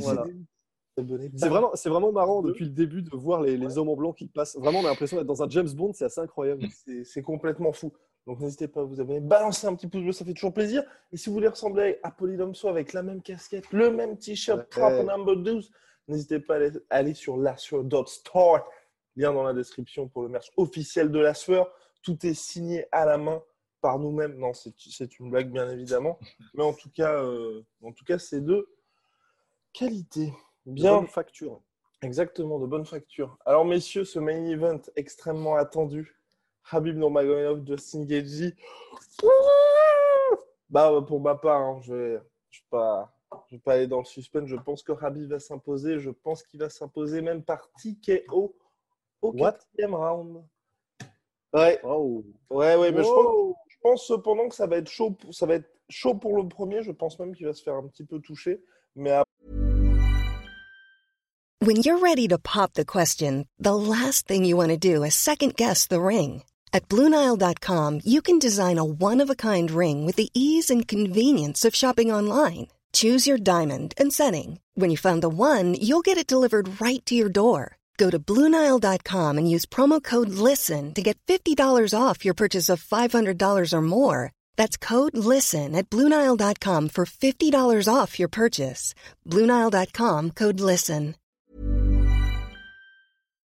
C'est 1.36 1.48
vraiment, 1.48 1.70
c'est 1.74 1.88
vraiment 1.88 2.12
marrant 2.12 2.42
depuis 2.42 2.66
le 2.66 2.70
début 2.70 3.00
de 3.02 3.16
voir 3.16 3.40
les, 3.40 3.56
les 3.56 3.78
hommes 3.78 3.88
en 3.88 3.96
blanc 3.96 4.12
qui 4.12 4.26
passent. 4.26 4.56
Vraiment, 4.56 4.80
on 4.80 4.84
a 4.84 4.88
l'impression 4.90 5.16
d'être 5.16 5.26
dans 5.26 5.42
un 5.42 5.48
James 5.48 5.70
Bond, 5.70 5.92
c'est 5.94 6.04
assez 6.04 6.20
incroyable. 6.20 6.64
C'est 7.04 7.22
complètement 7.22 7.72
fou. 7.72 7.92
Donc 8.26 8.40
n'hésitez 8.40 8.68
pas 8.68 8.82
à 8.82 8.84
vous 8.84 9.00
abonner, 9.00 9.20
balancer 9.20 9.66
un 9.66 9.74
petit 9.74 9.88
pouce 9.88 10.02
bleu, 10.02 10.12
ça 10.12 10.24
fait 10.24 10.34
toujours 10.34 10.54
plaisir. 10.54 10.84
Et 11.12 11.16
si 11.16 11.28
vous 11.28 11.34
voulez 11.34 11.48
ressembler 11.48 11.98
à 12.02 12.10
Polydomso 12.12 12.68
avec 12.68 12.92
la 12.92 13.02
même 13.02 13.20
casquette, 13.20 13.72
le 13.72 13.90
même 13.90 14.16
t-shirt, 14.16 14.76
ouais. 14.76 15.04
number 15.04 15.36
12, 15.36 15.72
n'hésitez 16.06 16.38
pas 16.38 16.58
à 16.90 16.96
aller, 16.96 17.14
sur 17.14 17.36
lassueur.store. 17.36 18.68
Lien 19.16 19.32
dans 19.32 19.42
la 19.42 19.52
description 19.52 20.08
pour 20.08 20.22
le 20.22 20.28
merch 20.28 20.50
officiel 20.56 21.10
de 21.10 21.18
la 21.18 21.34
sueur. 21.34 21.70
Tout 22.02 22.24
est 22.24 22.34
signé 22.34 22.86
à 22.92 23.04
la 23.04 23.18
main 23.18 23.42
par 23.82 23.98
nous-mêmes. 23.98 24.36
Non, 24.38 24.52
c'est 24.54 25.18
une 25.18 25.30
blague, 25.30 25.50
bien 25.50 25.68
évidemment. 25.68 26.18
Mais 26.54 26.62
en 26.62 26.72
tout 26.72 26.90
cas, 26.90 27.22
euh, 27.22 27.62
en 27.82 27.92
tout 27.92 28.04
cas 28.04 28.18
c'est 28.18 28.40
de 28.40 28.66
qualité. 29.74 30.32
Bien. 30.64 31.02
De 31.02 31.06
facture. 31.06 31.60
Exactement, 32.00 32.58
de 32.58 32.66
bonne 32.66 32.86
facture. 32.86 33.36
Alors, 33.44 33.64
messieurs, 33.64 34.04
ce 34.04 34.18
main 34.18 34.44
event 34.46 34.80
extrêmement 34.96 35.56
attendu. 35.56 36.16
Habib 36.70 36.96
Nurmagomedov, 36.96 37.66
Justin 37.66 38.04
Gaethje. 38.04 38.54
Bah, 40.70 40.90
pour 41.06 41.20
ma 41.20 41.34
part, 41.34 41.60
hein, 41.60 41.80
je 41.82 41.94
vais, 41.94 42.20
je 42.50 42.60
vais 42.60 42.66
pas, 42.70 43.14
je 43.48 43.56
vais 43.56 43.60
pas 43.60 43.74
aller 43.74 43.86
dans 43.86 43.98
le 43.98 44.04
suspense. 44.04 44.48
Je 44.48 44.56
pense 44.56 44.82
que 44.82 44.92
Habib 45.00 45.28
va 45.28 45.38
s'imposer. 45.38 45.98
Je 45.98 46.10
pense 46.10 46.42
qu'il 46.42 46.60
va 46.60 46.70
s'imposer 46.70 47.20
même 47.20 47.42
par 47.42 47.68
TKO 47.72 48.56
au 49.20 49.32
quatrième 49.32 49.94
round. 49.94 50.42
Ouais. 51.52 51.80
Ouais, 51.84 52.76
ouais, 52.76 52.92
mais 52.92 53.02
je 53.04 53.08
pense, 53.82 54.06
cependant 54.06 54.48
que 54.48 54.54
ça 54.54 54.66
va 54.66 54.76
être 54.78 54.90
chaud. 54.90 55.16
Ça 55.30 55.46
va 55.46 55.54
être 55.54 55.68
chaud 55.88 56.14
pour 56.14 56.36
le 56.36 56.48
premier. 56.48 56.82
Je 56.82 56.92
pense 56.92 57.18
même 57.18 57.34
qu'il 57.34 57.46
va 57.46 57.52
se 57.52 57.62
faire 57.62 57.74
un 57.74 57.86
petit 57.88 58.04
peu 58.04 58.20
toucher. 58.20 58.60
Mais 58.96 59.12
When 61.60 61.76
you're 61.76 61.98
ready 61.98 62.26
to 62.26 62.38
pop 62.38 62.72
the 62.74 62.84
question, 62.84 63.46
the 63.56 63.74
last 63.74 64.26
thing 64.26 64.44
you 64.44 64.56
want 64.56 64.70
to 64.70 64.76
do 64.76 65.04
is 65.04 65.14
second 65.14 65.54
guess 65.54 65.86
the 65.86 66.00
ring. 66.00 66.42
At 66.72 66.88
BlueNile.com, 66.88 68.00
you 68.04 68.20
can 68.20 68.40
design 68.40 68.78
a 68.78 68.84
one-of-a-kind 68.84 69.70
ring 69.70 70.04
with 70.04 70.16
the 70.16 70.30
ease 70.34 70.70
and 70.70 70.88
convenience 70.88 71.64
of 71.64 71.76
shopping 71.76 72.10
online. 72.10 72.66
Choose 72.92 73.28
your 73.28 73.38
diamond 73.38 73.94
and 73.96 74.12
setting. 74.12 74.58
When 74.74 74.90
you 74.90 74.96
find 74.96 75.22
the 75.22 75.28
one, 75.28 75.74
you'll 75.74 76.02
get 76.02 76.18
it 76.18 76.26
delivered 76.26 76.80
right 76.80 77.04
to 77.06 77.14
your 77.14 77.28
door. 77.28 77.76
Go 77.98 78.10
to 78.10 78.18
Bluenile.com 78.18 79.38
and 79.38 79.48
use 79.50 79.66
promo 79.66 80.02
code 80.02 80.30
LISTEN 80.30 80.92
to 80.94 81.02
get 81.02 81.18
$50 81.28 81.94
off 81.98 82.24
your 82.24 82.34
purchase 82.34 82.68
of 82.68 82.82
$500 82.82 83.72
or 83.72 83.82
more. 83.82 84.32
That's 84.56 84.76
code 84.76 85.16
LISTEN 85.16 85.74
at 85.76 85.88
Bluenile.com 85.90 86.88
for 86.88 87.04
$50 87.06 87.88
off 87.92 88.18
your 88.18 88.28
purchase. 88.28 88.94
Bluenile.com 89.28 90.30
code 90.32 90.60
LISTEN. 90.60 91.14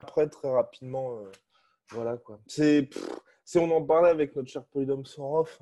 Après, 0.00 0.28
très 0.28 0.50
rapidement, 0.50 1.16
euh, 1.18 1.32
voilà 1.90 2.16
quoi. 2.18 2.38
C'est. 2.46 2.88
Si 3.44 3.58
on 3.58 3.70
en 3.70 3.82
parlait 3.82 4.10
avec 4.10 4.34
notre 4.36 4.48
cher 4.50 4.64
Polydome 4.64 5.04
Sorov, 5.04 5.58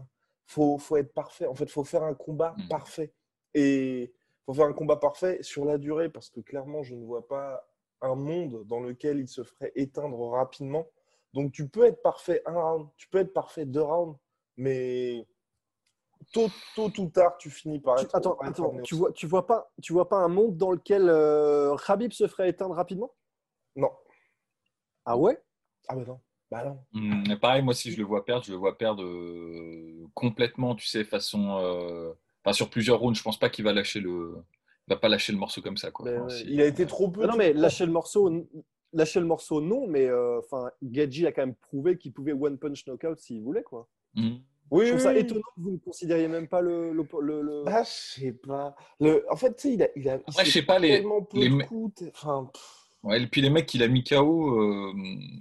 faut, 0.47 0.79
faut 0.79 0.97
être 0.97 1.12
parfait. 1.14 1.47
En 1.47 1.55
fait, 1.55 1.69
faut 1.71 1.85
faire 1.85 2.02
un 2.02 2.14
combat 2.14 2.55
Mm. 2.59 2.69
parfait. 2.69 3.12
Et 3.55 4.12
faut 4.47 4.55
faire 4.55 4.67
un 4.67 4.73
combat 4.73 4.97
parfait 4.97 5.38
sur 5.43 5.64
la 5.64 5.79
durée 5.79 6.09
parce 6.09 6.29
que 6.31 6.41
clairement, 6.41 6.83
je 6.83 6.95
ne 6.95 7.05
vois 7.05 7.26
pas 7.26 7.64
un 8.02 8.14
monde 8.14 8.64
dans 8.66 8.80
lequel 8.80 9.18
il 9.21 9.28
se 9.28 9.42
ferait 9.42 9.73
éteindre 9.75 10.18
rapidement. 10.30 10.87
Donc, 11.32 11.52
tu 11.52 11.68
peux 11.68 11.85
être 11.87 12.02
parfait 12.02 12.42
un 12.47 12.52
round, 12.61 12.88
tu 12.97 13.09
peux 13.09 13.18
être 13.18 13.32
parfait 13.32 13.64
deux 13.64 13.80
rounds, 13.82 14.18
mais 14.56 15.26
tôt, 16.32 16.49
tôt 16.75 16.90
ou 16.99 17.06
tard, 17.09 17.37
tu 17.38 17.50
finis 17.50 17.80
par 17.80 17.97
Tu- 17.97 18.04
être. 18.04 18.14
attends, 18.14 18.35
par 18.37 18.49
être 18.49 18.62
attends, 18.62 18.80
tu 18.82 18.94
vois, 18.94 19.12
tu 19.12 19.26
vois 19.26 19.47
pas, 19.47 19.73
tu 19.80 19.92
vois 19.92 20.09
pas 20.09 20.18
un 20.18 20.28
monde 20.28 20.56
dans 20.56 20.71
lequel 20.73 21.09
euh, 21.09 21.76
Khabib 21.76 22.12
se 22.12 22.26
ferait 22.26 22.50
éteindre 22.50 22.75
rapidement? 22.75 23.12
Non. 23.76 23.90
Ah 25.04 25.16
ouais? 25.16 25.38
Ah, 25.88 25.97
bah 25.97 26.04
non. 26.06 26.21
Bah 26.50 26.64
non. 26.64 26.78
Hum, 26.94 27.38
pareil, 27.40 27.62
moi, 27.62 27.73
si 27.75 27.90
je 27.90 27.97
le 27.99 28.04
vois 28.04 28.25
perdre, 28.25 28.44
je 28.44 28.52
le 28.52 28.59
vois 28.59 28.76
perdre 28.76 29.02
euh, 29.02 30.06
complètement, 30.14 30.75
tu 30.75 30.87
sais, 30.87 31.04
façon. 31.04 31.59
euh, 31.59 32.12
Enfin, 32.44 32.52
sur 32.52 32.68
plusieurs 32.71 32.99
rounds, 32.99 33.16
je 33.16 33.23
pense 33.23 33.38
pas 33.38 33.49
qu'il 33.49 33.64
va 33.64 33.73
lâcher 33.73 34.00
le. 34.00 34.35
Il 34.88 34.94
va 34.94 34.96
pas 34.96 35.08
lâcher 35.08 35.32
le 35.32 35.38
morceau 35.38 35.62
comme 35.62 35.76
ça, 35.76 35.90
quoi. 35.90 36.04
Mais 36.10 36.16
Enfin, 36.18 36.26
ouais, 36.26 36.38
si- 36.38 36.44
il 36.52 36.60
a 36.60 36.66
été 36.66 36.86
trop 36.86 37.08
peu. 37.08 37.22
Ah 37.24 37.26
Non 37.28 37.36
mais 37.36 37.52
lâcher 37.52 37.86
le 37.86 37.92
morceau, 37.92 38.30
lâcher 38.92 39.20
le 39.20 39.26
morceau 39.26 39.60
non, 39.60 39.86
mais 39.86 40.06
euh, 40.06 40.38
enfin 40.40 40.70
Gaethje 40.82 41.24
a 41.24 41.32
quand 41.32 41.42
même 41.46 41.54
prouvé 41.54 41.96
qu'il 41.96 42.12
pouvait 42.12 42.32
one 42.32 42.58
punch 42.58 42.84
knockout 42.86 43.18
s'il 43.20 43.42
voulait 43.42 43.62
quoi. 43.62 43.88
Hum. 44.16 44.40
Oui, 44.70 44.86
Je 44.86 44.90
trouve 44.90 44.98
oui, 45.00 45.04
ça 45.04 45.12
oui. 45.12 45.18
étonnant 45.20 45.40
que 45.54 45.60
vous 45.60 45.70
ne 45.72 45.76
considériez 45.78 46.28
même 46.28 46.48
pas 46.48 46.60
le. 46.62 46.92
le, 46.92 47.06
le- 47.20 47.42
le- 47.42 47.64
Ah, 47.66 47.82
je 47.84 47.90
sais 48.20 48.32
pas. 48.32 48.74
Le... 49.00 49.24
En 49.30 49.36
fait, 49.36 49.54
tu 49.54 49.68
sais, 49.68 49.74
il 49.74 49.82
a. 49.82 49.88
Il 49.96 50.08
a 50.08 50.16
il 50.16 50.22
Après, 50.26 50.44
je 50.46 50.50
sais 50.50 50.62
pas, 50.62 50.78
les- 50.78 50.88
tellement 50.88 51.22
peu 51.22 51.38
les 51.38 51.48
de 51.50 51.54
me- 51.54 51.64
coups, 51.64 52.02
Enfin, 52.08 52.50
Ouais, 53.02 53.20
et 53.22 53.26
puis 53.26 53.40
les 53.42 53.50
mecs 53.50 53.66
qu'il 53.66 53.82
a 53.82 53.88
mis 53.88 54.02
KO 54.02 54.60
euh, 54.62 54.92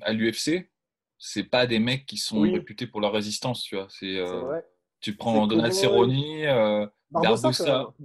à 0.01 0.11
l'UFC, 0.13 0.69
c'est 1.17 1.43
pas 1.43 1.65
des 1.67 1.79
mecs 1.79 2.05
qui 2.07 2.17
sont 2.17 2.41
Oui. 2.41 2.51
réputés 2.53 2.87
pour 2.87 2.99
leur 3.01 3.13
résistance, 3.13 3.63
tu 3.63 3.75
vois. 3.75 3.87
C'est, 3.89 4.13
C'est 4.13 4.17
euh, 4.19 4.41
vrai. 4.41 4.65
Tu 5.01 5.15
prends 5.15 5.47
Donald 5.47 5.73
Cerrone, 5.73 6.11
euh, 6.45 6.87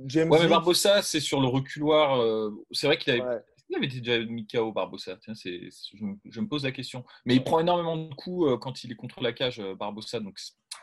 James 0.07 0.29
Ouais, 0.31 0.39
mais 0.39 0.45
Vick, 0.47 0.51
Barbosa, 0.51 1.03
c'est 1.03 1.21
sur 1.21 1.41
le 1.41 1.47
reculoir. 1.47 2.21
euh, 2.21 2.51
c'est 2.73 2.87
vrai 2.87 2.99
qu'il 2.99 3.13
avait. 3.13 3.23
Ouais. 3.23 3.41
il 3.69 3.77
avait 3.77 3.87
déjà 3.87 4.19
mis 4.25 4.47
KO, 4.47 4.73
Barbosa. 4.73 5.17
Tiens, 5.23 5.35
je, 5.35 6.05
me- 6.05 6.17
je 6.25 6.41
me 6.41 6.49
pose 6.49 6.65
la 6.65 6.73
question. 6.73 7.05
Mais 7.25 7.35
il 7.37 7.45
prend 7.45 7.61
énormément 7.61 7.97
de 7.97 8.13
coups 8.15 8.49
euh, 8.51 8.57
quand 8.57 8.83
il 8.85 8.93
est 8.93 8.97
contre 8.97 9.23
la 9.23 9.33
cage, 9.33 9.61
euh, 9.61 9.75
Barbosa. 9.75 10.19
Donc 10.21 10.39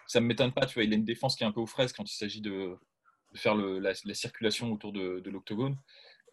ça 0.07 0.19
me 0.21 0.27
m'étonne 0.27 0.51
pas, 0.53 0.65
tu 0.65 0.75
vois. 0.75 0.83
Il 0.83 0.93
a 0.93 0.95
une 0.95 1.03
défense 1.05 1.35
qui 1.35 1.43
est 1.43 1.47
un 1.47 1.51
peu 1.51 1.59
aux 1.61 1.65
fraises 1.65 1.91
quand 1.93 2.09
il 2.09 2.15
s'agit 2.15 2.41
de, 2.41 2.75
de 3.33 3.37
faire 3.37 3.55
le- 3.55 3.79
la, 3.79 3.91
la 4.05 4.13
circulation 4.13 4.71
autour 4.71 4.93
de, 4.93 5.19
de 5.19 5.29
l'octogone. 5.29 5.75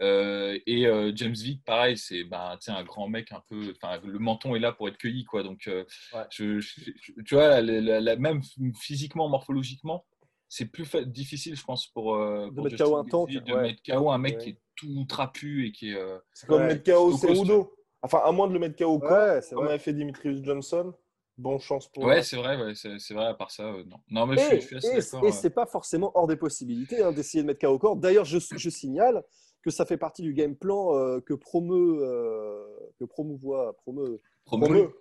Euh, 0.02 0.58
et 0.66 0.86
euh, 0.86 1.12
James 1.14 1.34
Vick, 1.34 1.64
pareil, 1.64 1.98
c'est 1.98 2.24
ben, 2.24 2.56
sais, 2.60 2.70
un 2.70 2.84
grand 2.84 3.08
mec 3.08 3.32
un 3.32 3.42
peu. 3.48 3.72
Enfin, 3.76 4.00
le 4.04 4.18
menton 4.18 4.54
est 4.54 4.58
là 4.60 4.72
pour 4.72 4.88
être 4.88 4.96
cueilli, 4.96 5.24
quoi. 5.24 5.42
Donc, 5.42 5.66
euh, 5.68 5.84
Ouais. 6.14 6.22
je, 6.30 6.58
je- 6.60 6.80
je- 7.02 7.22
tu 7.22 7.34
vois, 7.34 7.60
la- 7.60 7.80
la- 7.80 8.00
la- 8.00 8.16
même 8.16 8.40
physiquement, 8.80 9.28
morphologiquement, 9.28 10.06
c'est 10.48 10.66
plus 10.66 10.84
fa- 10.86 11.04
difficile, 11.04 11.54
je 11.54 11.64
pense, 11.64 11.86
pour, 11.88 12.14
euh, 12.14 12.46
De 12.46 12.54
pour 12.54 12.64
mettre 12.64 12.76
Justin 12.76 12.84
KO 12.90 12.96
un 12.96 13.04
tank, 13.04 13.30
de 13.30 13.52
ouais. 13.52 13.62
mettre 13.62 13.82
KO 13.86 14.10
un 14.10 14.18
mec 14.18 14.36
Ouais. 14.38 14.44
qui 14.44 14.50
est 14.50 14.58
tout 14.76 15.04
trapu 15.08 15.66
et 15.66 15.72
qui 15.72 15.90
est. 15.90 15.94
euh, 15.96 16.18
c'est 16.32 16.46
comme 16.46 16.62
Ouais. 16.62 16.68
mettre 16.68 16.90
KO 16.90 17.16
Cerudo. 17.16 17.74
Enfin, 18.02 18.22
à 18.24 18.32
moins 18.32 18.48
de 18.48 18.54
le 18.54 18.58
mettre 18.58 18.76
KO 18.76 18.92
au 18.94 18.98
corps, 18.98 19.10
Ouais, 19.12 19.42
c'est 19.42 19.54
comme 19.54 19.64
vrai. 19.64 19.74
avait 19.74 19.82
fait 19.82 19.92
Dimitrius 19.92 20.42
Johnson. 20.42 20.94
Bonne 21.36 21.58
chance 21.60 21.88
pour 21.88 22.04
Ouais, 22.04 22.22
c'est 22.22 22.36
vrai, 22.36 22.56
ouais, 22.56 22.74
c'est 22.74 22.98
c'est 22.98 23.14
vrai, 23.14 23.26
à 23.26 23.34
part 23.34 23.50
ça, 23.50 23.64
euh, 23.64 23.84
non. 23.84 23.96
Non, 24.10 24.26
mais 24.26 24.36
je, 24.36 24.40
Et, 24.40 24.44
suis- 24.46 24.60
je 24.60 24.66
suis 24.66 24.76
assez 24.76 24.88
et- 24.88 25.00
d'accord. 25.00 25.24
et 25.24 25.28
euh. 25.28 25.32
c'est 25.32 25.50
pas 25.50 25.66
forcément 25.66 26.10
hors 26.14 26.26
des 26.26 26.36
possibilités 26.36 27.02
hein, 27.02 27.12
d'essayer 27.12 27.42
de 27.42 27.46
mettre 27.46 27.60
KO 27.60 27.74
au 27.74 27.78
corps. 27.78 27.96
D'ailleurs, 27.96 28.24
je, 28.26 28.38
je 28.38 28.70
signale 28.70 29.22
que 29.62 29.70
ça 29.70 29.84
fait 29.86 29.96
partie 29.98 30.22
du 30.22 30.32
game 30.32 30.56
plan 30.56 30.96
euh, 30.96 31.20
que 31.20 31.34
promeut, 31.34 31.98
euh, 32.02 32.64
que 32.98 33.04
promouvoit, 33.04 33.74
promeut 33.78 34.20
Promeut. 34.46 34.92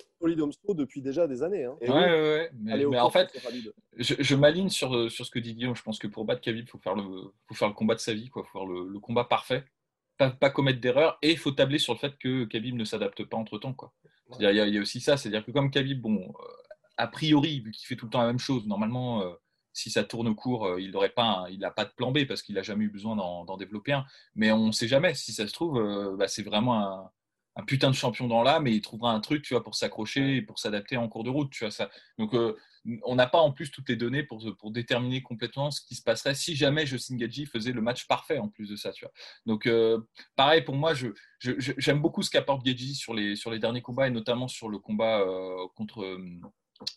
Depuis 0.76 1.02
déjà 1.02 1.28
des 1.28 1.42
années. 1.44 1.64
hein. 1.64 1.78
Et 1.82 1.90
Ouais, 1.90 1.96
oui. 1.96 2.02
ouais, 2.04 2.22
ouais. 2.22 2.86
Mais, 2.90 3.00
en 3.00 3.10
fait, 3.10 3.32
je, 3.98 4.16
je 4.20 4.36
m'aligne 4.36 4.70
sur, 4.70 5.10
sur 5.10 5.26
ce 5.26 5.32
que 5.32 5.40
dit 5.40 5.56
Guillaume. 5.56 5.76
Je 5.76 5.82
pense 5.82 5.98
que 5.98 6.08
pour 6.08 6.26
battre 6.26 6.42
Khabib, 6.42 6.66
il 6.66 6.70
faut 6.70 6.78
faire 6.78 6.94
le, 6.94 7.04
faut 7.48 7.56
faire 7.56 7.70
le 7.70 7.74
combat 7.74 7.96
de 7.96 8.00
sa 8.00 8.14
vie, 8.14 8.30
quoi. 8.30 8.44
faut 8.44 8.60
faire 8.60 8.68
le, 8.68 8.88
le 8.88 9.00
combat 9.00 9.24
parfait, 9.24 9.64
pas, 10.18 10.30
pas 10.30 10.50
commettre 10.50 10.82
d'erreurs, 10.82 11.18
et 11.22 11.32
il 11.32 11.38
faut 11.38 11.52
tabler 11.52 11.80
sur 11.80 11.94
le 11.94 12.00
fait 12.00 12.18
que 12.18 12.46
Khabib 12.46 12.76
ne 12.76 12.84
s'adapte 12.86 13.24
pas 13.24 13.38
entre 13.38 13.58
temps. 13.58 13.74
Quoi. 13.74 13.94
Il 14.40 14.48
y, 14.48 14.54
y 14.56 14.78
a 14.78 14.82
aussi 14.82 15.00
ça, 15.00 15.18
c'est-à-dire 15.18 15.44
que 15.46 15.52
comme 15.52 15.72
Khabib, 15.72 16.00
bon, 16.02 16.18
euh, 16.18 16.44
a 16.98 17.08
priori, 17.08 17.62
vu 17.62 17.72
qu'il 17.72 17.88
fait 17.88 17.96
tout 17.96 18.06
le 18.06 18.12
temps 18.12 18.20
la 18.22 18.28
même 18.28 18.40
chose, 18.40 18.68
normalement, 18.68 19.24
euh, 19.24 19.34
si 19.74 19.90
ça 19.92 20.04
tourne 20.04 20.36
court, 20.36 20.66
euh, 20.66 20.82
il 20.82 20.92
n'aurait 20.92 21.10
pas, 21.10 21.46
il 21.50 21.60
n'a 21.60 21.72
pas 21.72 21.86
de 21.86 21.92
plan 21.92 22.12
B 22.12 22.26
parce 22.26 22.42
qu'il 22.42 22.56
n'a 22.56 22.64
jamais 22.64 22.86
eu 22.86 22.90
besoin 22.90 23.16
d'en 23.16 23.58
développer 23.58 23.94
un. 23.94 24.06
Mais 24.36 24.52
on 24.52 24.68
ne 24.68 24.72
sait 24.72 24.88
jamais. 24.88 25.14
Si 25.14 25.34
ça 25.34 25.48
se 25.48 25.54
trouve, 25.54 25.78
euh, 25.78 26.16
bah, 26.18 26.28
c'est 26.28 26.44
vraiment 26.44 27.12
un, 27.56 27.64
putain 27.68 27.90
de 27.90 27.96
champion 27.96 28.28
dans 28.28 28.42
l'âme 28.42 28.68
et 28.68 28.72
il 28.72 28.82
trouvera 28.82 29.12
un 29.12 29.20
truc, 29.20 29.44
tu 29.44 29.54
vois, 29.54 29.64
pour 29.64 29.76
s'accrocher 29.76 30.38
et 30.38 30.42
pour 30.42 30.60
s'adapter 30.60 30.96
en 30.96 31.10
cours 31.10 31.26
de 31.26 31.30
route, 31.30 31.52
tu 31.52 31.66
vois 31.66 31.72
ça. 31.72 31.90
Donc, 32.18 32.34
euh, 32.34 32.56
on 33.04 33.16
n'a 33.16 33.28
pas 33.28 33.40
en 33.40 33.52
plus 33.52 33.70
toutes 33.70 33.90
les 33.90 33.98
données 33.98 34.24
pour, 34.24 34.40
déterminer 34.72 35.22
complètement 35.22 35.70
ce 35.70 35.82
qui 35.82 35.96
se 35.96 36.02
passerait 36.02 36.36
si 36.36 36.56
jamais 36.56 36.86
Justin 36.86 37.18
Gaethje 37.18 37.50
faisait 37.52 37.74
le 37.74 37.82
match 37.82 38.08
parfait 38.08 38.38
en 38.38 38.48
plus 38.48 38.70
de 38.70 38.78
ça, 38.78 38.94
tu 38.94 39.04
vois. 39.04 39.12
Donc, 39.46 39.70
pareil 40.38 40.62
pour 40.62 40.76
moi, 40.76 40.94
j'aime 41.40 42.02
beaucoup 42.02 42.24
ce 42.24 42.30
qu'apporte 42.30 42.64
Gaethje 42.64 42.94
sur 42.94 43.14
les, 43.14 43.60
derniers 43.60 43.82
combats 43.82 44.08
et 44.08 44.12
notamment 44.12 44.48
sur 44.48 44.70
le 44.70 44.80
combat 44.80 45.26
contre 45.76 46.18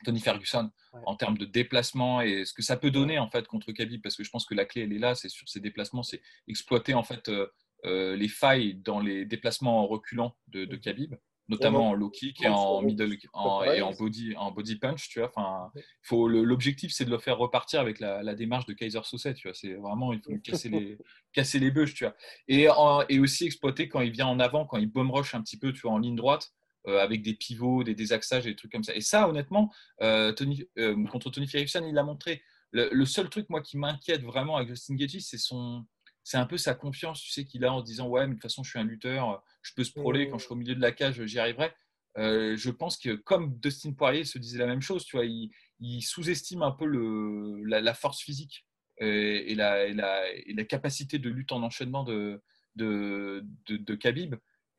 Tony 0.04 0.20
Ferguson 0.20 0.70
Ouais. 0.94 1.00
en 1.06 1.16
termes 1.16 1.38
de 1.38 1.46
déplacement 1.46 2.20
et 2.20 2.44
ce 2.44 2.52
que 2.52 2.60
ça 2.62 2.76
peut 2.76 2.90
donner 2.90 3.18
en 3.18 3.30
fait 3.30 3.46
contre 3.46 3.72
Khabib 3.72 4.02
parce 4.02 4.14
que 4.14 4.22
je 4.24 4.28
pense 4.30 4.44
que 4.44 4.54
la 4.54 4.66
clé 4.66 4.82
elle 4.82 4.92
est 4.92 4.98
là, 4.98 5.14
c'est 5.14 5.30
sur 5.30 5.48
ces 5.48 5.58
déplacements, 5.60 6.02
c'est 6.02 6.20
exploiter 6.48 6.92
en 6.92 7.02
fait 7.02 7.30
euh, 7.30 7.46
euh, 7.86 8.14
les 8.14 8.28
failles 8.28 8.74
dans 8.74 9.00
les 9.00 9.24
déplacements 9.24 9.80
en 9.82 9.86
reculant 9.86 10.36
de, 10.48 10.66
de 10.66 10.76
Khabib, 10.76 11.14
notamment 11.48 11.88
en 11.88 11.94
low 11.94 12.10
kick 12.10 12.42
et 12.42 12.48
en 12.48 12.82
middle 12.82 13.16
en, 13.32 13.62
et 13.64 13.80
en 13.82 13.92
body 13.92 14.36
en 14.36 14.52
body 14.52 14.76
punch, 14.76 15.08
tu 15.08 15.18
vois. 15.20 15.30
Enfin, 15.34 15.72
faut 16.02 16.28
l'objectif 16.28 16.92
c'est 16.92 17.06
de 17.06 17.10
le 17.10 17.18
faire 17.18 17.38
repartir 17.38 17.80
avec 17.80 17.98
la, 17.98 18.22
la 18.22 18.34
démarche 18.34 18.66
de 18.66 18.74
Kaiser 18.74 19.00
Soset, 19.04 19.32
tu 19.34 19.48
vois. 19.48 19.54
C'est 19.54 19.72
vraiment 19.72 20.12
il 20.12 20.20
faut 20.20 20.36
casser 20.44 20.68
les 20.68 20.98
casser 21.32 21.58
les 21.58 21.70
bœufs, 21.70 21.92
tu 21.94 22.04
vois. 22.04 22.14
Et, 22.48 22.68
en- 22.68 23.02
et 23.08 23.18
aussi 23.18 23.46
exploiter 23.46 23.88
quand 23.88 24.02
il 24.02 24.10
vient 24.12 24.26
en 24.26 24.38
avant, 24.40 24.66
quand 24.66 24.76
il 24.76 24.86
bomb 24.92 25.10
rush 25.10 25.34
un 25.34 25.40
petit 25.42 25.58
peu, 25.58 25.72
tu 25.72 25.80
vois, 25.80 25.92
en 25.92 25.98
ligne 25.98 26.16
droite. 26.16 26.52
Euh, 26.88 26.98
avec 26.98 27.22
des 27.22 27.34
pivots, 27.34 27.84
des 27.84 27.94
désaxages, 27.94 28.42
des 28.42 28.56
trucs 28.56 28.72
comme 28.72 28.82
ça. 28.82 28.92
Et 28.92 29.00
ça, 29.00 29.28
honnêtement, 29.28 29.72
euh, 30.00 30.32
Tony, 30.32 30.64
euh, 30.78 31.06
contre 31.06 31.30
Tony 31.30 31.46
Ferguson, 31.46 31.84
il 31.86 31.94
l'a 31.94 32.02
montré. 32.02 32.42
Le, 32.72 33.04
seul 33.04 33.28
truc, 33.28 33.48
moi, 33.50 33.60
qui 33.60 33.76
m'inquiète 33.76 34.22
vraiment 34.22 34.56
avec 34.56 34.70
Justin 34.70 34.96
Gaethje, 34.96 35.20
c'est 35.20 35.38
son, 35.38 35.86
c'est 36.24 36.38
un 36.38 36.46
peu 36.46 36.56
sa 36.56 36.74
confiance, 36.74 37.20
tu 37.20 37.30
sais, 37.30 37.44
qu'il 37.44 37.64
a 37.64 37.72
en 37.72 37.80
se 37.80 37.84
disant 37.84 38.08
ouais, 38.08 38.22
mais 38.22 38.28
de 38.28 38.32
toute 38.32 38.42
façon, 38.42 38.64
je 38.64 38.70
suis 38.70 38.78
un 38.80 38.84
lutteur, 38.84 39.44
je 39.60 39.72
peux 39.76 39.84
sprawler 39.84 40.28
quand 40.28 40.38
je 40.38 40.44
serai 40.44 40.54
au 40.54 40.58
milieu 40.58 40.74
de 40.74 40.80
la 40.80 40.90
cage, 40.90 41.22
j'y 41.24 41.38
arriverai. 41.38 41.72
Je 42.16 42.70
pense 42.70 42.96
que 42.96 43.14
comme 43.14 43.58
Dustin 43.60 43.92
Poirier 43.92 44.24
se 44.24 44.38
disait 44.38 44.58
la 44.58 44.66
même 44.66 44.80
chose, 44.80 45.04
tu 45.04 45.16
vois, 45.16 45.26
il, 45.26 46.02
sous-estime 46.02 46.62
un 46.62 46.72
peu 46.72 46.86
le, 46.86 47.62
la, 47.64 47.94
force 47.94 48.22
physique 48.22 48.66
et, 48.98 49.54
la, 49.54 50.64
capacité 50.64 51.18
de 51.18 51.28
lutte 51.28 51.52
en 51.52 51.62
enchaînement 51.62 52.04
de, 52.04 52.42
de, 52.74 53.44
de, 53.66 53.76
de. 53.76 53.94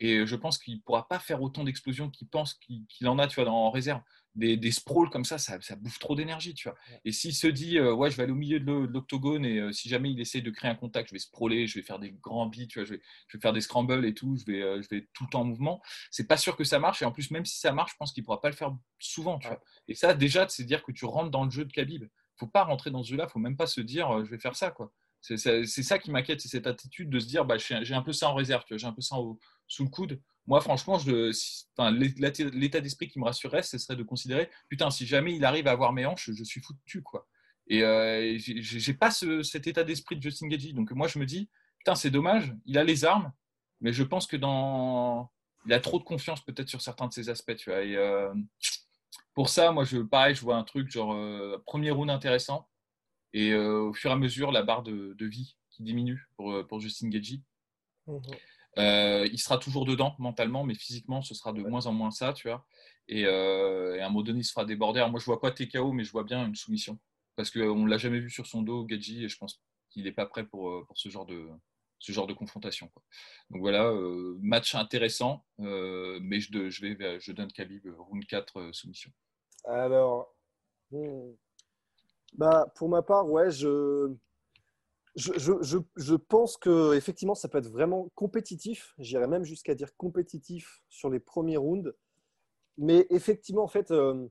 Et 0.03 0.25
je 0.27 0.35
pense 0.35 0.57
qu'il 0.57 0.75
ne 0.75 0.79
pourra 0.81 1.07
pas 1.07 1.17
faire 1.17 1.41
autant 1.41 1.63
d'explosions 1.63 2.09
qu'il 2.09 2.27
pense 2.27 2.55
qu'il 2.55 3.07
en 3.07 3.17
a, 3.19 3.27
tu 3.27 3.35
vois, 3.35 3.45
dans, 3.45 3.55
en 3.55 3.71
réserve. 3.71 4.01
Des, 4.35 4.57
des 4.57 4.71
sprawls 4.71 5.11
comme 5.11 5.25
ça, 5.25 5.37
ça, 5.37 5.61
ça 5.61 5.75
bouffe 5.75 5.99
trop 5.99 6.15
d'énergie, 6.15 6.55
tu 6.55 6.67
vois. 6.67 6.75
Et 7.05 7.11
s'il 7.11 7.35
se 7.35 7.45
dit, 7.45 7.77
euh, 7.77 7.93
ouais, 7.93 8.09
je 8.09 8.17
vais 8.17 8.23
aller 8.23 8.31
au 8.31 8.35
milieu 8.35 8.59
de 8.59 8.65
l'o- 8.65 8.87
de 8.87 8.91
l'octogone 8.91 9.45
et 9.45 9.59
euh, 9.59 9.71
si 9.71 9.89
jamais 9.89 10.11
il 10.11 10.19
essaye 10.19 10.41
de 10.41 10.49
créer 10.49 10.71
un 10.71 10.75
contact, 10.75 11.09
je 11.09 11.13
vais 11.13 11.19
sprawler, 11.19 11.67
je 11.67 11.75
vais 11.77 11.83
faire 11.85 11.99
des 11.99 12.09
grands 12.11 12.47
beats, 12.47 12.65
tu 12.67 12.79
vois, 12.79 12.85
je 12.85 12.95
vais, 12.95 13.01
je 13.27 13.37
vais 13.37 13.41
faire 13.41 13.53
des 13.53 13.61
scrambles 13.61 14.03
et 14.05 14.15
tout, 14.15 14.35
je 14.35 14.51
vais, 14.51 14.61
euh, 14.63 14.81
je 14.81 14.89
vais 14.89 14.97
être 14.97 15.09
tout 15.13 15.25
le 15.25 15.29
temps 15.29 15.41
en 15.41 15.45
mouvement. 15.45 15.81
C'est 16.09 16.27
pas 16.27 16.37
sûr 16.37 16.55
que 16.57 16.63
ça 16.63 16.79
marche. 16.79 17.03
Et 17.03 17.05
en 17.05 17.11
plus, 17.11 17.29
même 17.29 17.45
si 17.45 17.59
ça 17.59 17.71
marche, 17.73 17.91
je 17.91 17.97
pense 17.97 18.11
qu'il 18.11 18.23
pourra 18.23 18.41
pas 18.41 18.49
le 18.49 18.55
faire 18.55 18.75
souvent, 18.99 19.37
tu 19.37 19.47
vois. 19.47 19.61
Et 19.87 19.93
ça, 19.95 20.15
déjà, 20.15 20.47
c'est 20.49 20.63
dire 20.63 20.81
que 20.83 20.91
tu 20.91 21.05
rentres 21.05 21.29
dans 21.31 21.45
le 21.45 21.51
jeu 21.51 21.63
de 21.65 21.71
Khabib. 21.71 22.05
Faut 22.37 22.47
pas 22.47 22.63
rentrer 22.63 22.89
dans 22.89 23.03
ce 23.03 23.09
jeu-là, 23.11 23.27
faut 23.27 23.37
même 23.39 23.55
pas 23.57 23.67
se 23.67 23.81
dire, 23.81 24.09
euh, 24.09 24.25
je 24.25 24.31
vais 24.31 24.39
faire 24.39 24.55
ça, 24.55 24.71
quoi. 24.71 24.91
C'est 25.23 25.65
ça 25.83 25.99
qui 25.99 26.11
m'inquiète, 26.11 26.41
c'est 26.41 26.49
cette 26.49 26.67
attitude 26.67 27.09
de 27.09 27.17
se 27.19 27.27
dire, 27.27 27.45
bah, 27.45 27.55
j'ai 27.57 27.93
un 27.95 28.01
peu 28.01 28.11
ça 28.11 28.29
en 28.29 28.35
réserve, 28.35 28.63
j'ai 28.69 28.85
un 28.85 28.91
peu 28.91 29.01
ça 29.01 29.15
sous 29.67 29.83
le 29.83 29.89
coude. 29.89 30.21
Moi, 30.47 30.59
franchement, 30.59 30.99
l'état 31.77 32.81
d'esprit 32.81 33.07
qui 33.07 33.19
me 33.19 33.23
rassurerait, 33.23 33.63
ce 33.63 33.77
serait 33.77 33.95
de 33.95 34.03
considérer, 34.03 34.49
putain, 34.67 34.91
si 34.91 35.05
jamais 35.07 35.33
il 35.33 35.45
arrive 35.45 35.67
à 35.67 35.71
avoir 35.71 35.93
mes 35.93 36.05
hanches, 36.05 36.29
je 36.33 36.43
suis 36.43 36.61
foutu, 36.61 37.01
quoi. 37.01 37.25
Et 37.67 37.83
euh, 37.83 38.35
j'ai- 38.37 38.93
pas 38.93 39.09
ce- 39.11 39.41
cet 39.43 39.67
état 39.67 39.85
d'esprit 39.85 40.17
de 40.17 40.21
Justin 40.21 40.49
Gaethje. 40.49 40.73
Donc 40.73 40.91
moi, 40.91 41.07
je 41.07 41.17
me 41.17 41.25
dis, 41.25 41.49
putain, 41.79 41.95
c'est 41.95 42.11
dommage, 42.11 42.53
il 42.65 42.77
a 42.77 42.83
les 42.83 43.05
armes, 43.05 43.31
mais 43.79 43.93
je 43.93 44.03
pense 44.03 44.27
que 44.27 44.35
dans, 44.35 45.31
il 45.65 45.71
a 45.71 45.79
trop 45.79 45.97
de 45.99 46.03
confiance 46.03 46.43
peut-être 46.43 46.67
sur 46.67 46.81
certains 46.81 47.07
de 47.07 47.13
ses 47.13 47.29
aspects. 47.29 47.51
Et 47.69 47.95
euh, 47.95 48.33
pour 49.33 49.49
ça, 49.49 49.71
moi, 49.71 49.83
je, 49.83 49.97
pareil, 49.99 50.35
je 50.35 50.41
vois 50.41 50.57
un 50.57 50.63
truc 50.63 50.89
genre 50.91 51.13
euh, 51.13 51.61
premier 51.65 51.91
round 51.91 52.09
intéressant, 52.09 52.67
et 53.33 53.51
euh, 53.51 53.81
au 53.81 53.93
fur 53.93 54.09
et 54.09 54.13
à 54.13 54.17
mesure, 54.17 54.51
la 54.51 54.63
barre 54.63 54.83
de, 54.83 55.13
de 55.13 55.25
vie 55.25 55.55
qui 55.69 55.83
diminue 55.83 56.27
pour, 56.35 56.51
euh, 56.51 56.63
pour 56.63 56.79
Justin 56.79 57.09
Gaethje. 57.09 57.39
Mhm. 58.07 58.21
Euh, 58.79 59.27
il 59.31 59.39
sera 59.39 59.57
toujours 59.57 59.85
dedans 59.85 60.15
mentalement, 60.17 60.63
mais 60.63 60.73
physiquement, 60.73 61.21
ce 61.21 61.35
sera 61.35 61.53
de 61.53 61.61
moins 61.61 61.85
en 61.85 61.93
moins 61.93 62.11
ça, 62.11 62.33
tu 62.33 62.47
vois. 62.47 62.65
Et, 63.07 63.25
euh, 63.25 63.95
et 63.95 64.01
à 64.01 64.05
un 64.07 64.09
moment 64.09 64.23
donné, 64.23 64.39
il 64.39 64.43
se 64.43 64.51
fera 64.51 64.65
déborder. 64.65 64.99
Alors 64.99 65.11
moi, 65.11 65.19
je 65.19 65.25
vois 65.25 65.41
pas 65.41 65.51
TKO, 65.51 65.91
mais 65.91 66.03
je 66.03 66.11
vois 66.11 66.23
bien 66.23 66.45
une 66.45 66.55
soumission. 66.55 66.99
Parce 67.35 67.51
qu'on 67.51 67.85
ne 67.85 67.89
l'a 67.89 67.97
jamais 67.97 68.19
vu 68.19 68.29
sur 68.29 68.47
son 68.47 68.61
dos, 68.61 68.85
Gaethje, 68.85 69.23
et 69.23 69.29
je 69.29 69.37
pense 69.37 69.61
qu'il 69.89 70.03
n'est 70.03 70.11
pas 70.11 70.25
prêt 70.25 70.45
pour, 70.45 70.69
euh, 70.69 70.83
pour 70.85 70.97
ce, 70.97 71.09
genre 71.09 71.25
de, 71.25 71.47
ce 71.99 72.11
genre 72.11 72.27
de 72.27 72.33
confrontation. 72.33 72.87
quoi. 72.89 73.03
Donc 73.49 73.61
voilà, 73.61 73.85
euh, 73.85 74.37
match 74.41 74.75
intéressant, 74.75 75.45
euh, 75.59 76.19
mais 76.21 76.39
je, 76.39 76.69
je, 76.69 76.81
vais, 76.81 77.19
je 77.19 77.31
donne 77.31 77.51
Khabib, 77.51 77.85
euh, 77.85 77.95
round 77.97 78.25
4, 78.25 78.59
euh, 78.59 78.73
soumission. 78.73 79.11
Alors. 79.65 80.35
Bah, 82.35 82.71
pour 82.75 82.89
ma 82.89 83.01
part, 83.01 83.29
ouais, 83.29 83.51
je, 83.51 84.11
je, 85.15 85.31
je, 85.37 85.77
je, 85.95 86.15
pense 86.15 86.57
que 86.57 86.93
effectivement, 86.95 87.35
ça 87.35 87.47
peut 87.47 87.59
être 87.59 87.69
vraiment 87.69 88.09
compétitif. 88.15 88.93
J'irais 88.97 89.27
même 89.27 89.43
jusqu'à 89.43 89.75
dire 89.75 89.95
compétitif 89.97 90.81
sur 90.89 91.09
les 91.09 91.19
premiers 91.19 91.57
rounds. 91.57 91.93
Mais 92.77 93.05
effectivement, 93.11 93.63
en 93.63 93.67
fait, 93.67 93.91
euh, 93.91 94.27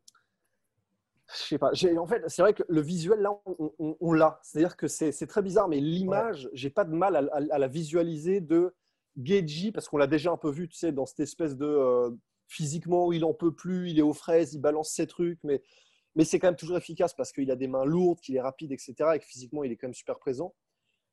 je 1.29 1.43
sais 1.43 1.59
pas. 1.59 1.71
En 1.97 2.07
fait, 2.07 2.25
c'est 2.29 2.43
vrai 2.43 2.55
que 2.55 2.65
le 2.69 2.81
visuel, 2.81 3.21
là, 3.21 3.31
on, 3.79 4.13
l'a. 4.13 4.41
C'est-à-dire 4.43 4.77
que 4.77 4.89
c'est 4.89 5.27
très 5.27 5.43
bizarre, 5.43 5.69
mais 5.69 5.81
l'image, 5.81 6.51
j'ai 6.53 6.71
pas 6.71 6.85
de 6.85 6.93
mal 6.93 7.31
à, 7.33 7.59
la 7.59 7.69
visualiser 7.69 8.41
de 8.41 8.75
Geji, 9.23 9.73
parce 9.73 9.89
qu'on 9.89 9.99
l'a 9.99 10.07
déjà 10.07 10.33
un 10.33 10.37
peu 10.37 10.51
vu, 10.51 10.69
tu 10.69 10.77
sais, 10.77 10.91
dans 10.91 11.07
cette 11.07 11.21
espèce 11.21 11.57
de 11.57 11.67
euh, 11.67 12.11
physiquement, 12.49 13.13
il 13.13 13.25
en 13.25 13.35
peut 13.35 13.55
plus, 13.55 13.91
il 13.91 13.99
est 13.99 14.03
aux 14.03 14.13
fraises, 14.13 14.55
il 14.55 14.61
balance 14.61 14.91
ses 14.91 15.07
trucs, 15.07 15.39
mais, 15.45 15.63
mais 16.15 16.25
c'est 16.25 16.39
quand 16.39 16.49
même 16.49 16.57
toujours 16.57 16.77
efficace 16.77 17.15
parce 17.15 17.33
qu'il 17.33 17.51
a 17.51 17.57
des 17.57 17.69
mains 17.69 17.85
lourdes, 17.85 18.21
qu'il 18.21 18.37
est 18.37 18.41
rapide, 18.41 18.73
etc. 18.73 18.95
Et 19.15 19.19
que 19.19 19.25
physiquement, 19.25 19.65
il 19.65 19.73
est 19.73 19.77
quand 19.77 19.87
même 19.87 19.95
super 19.95 20.19
présent. 20.19 20.55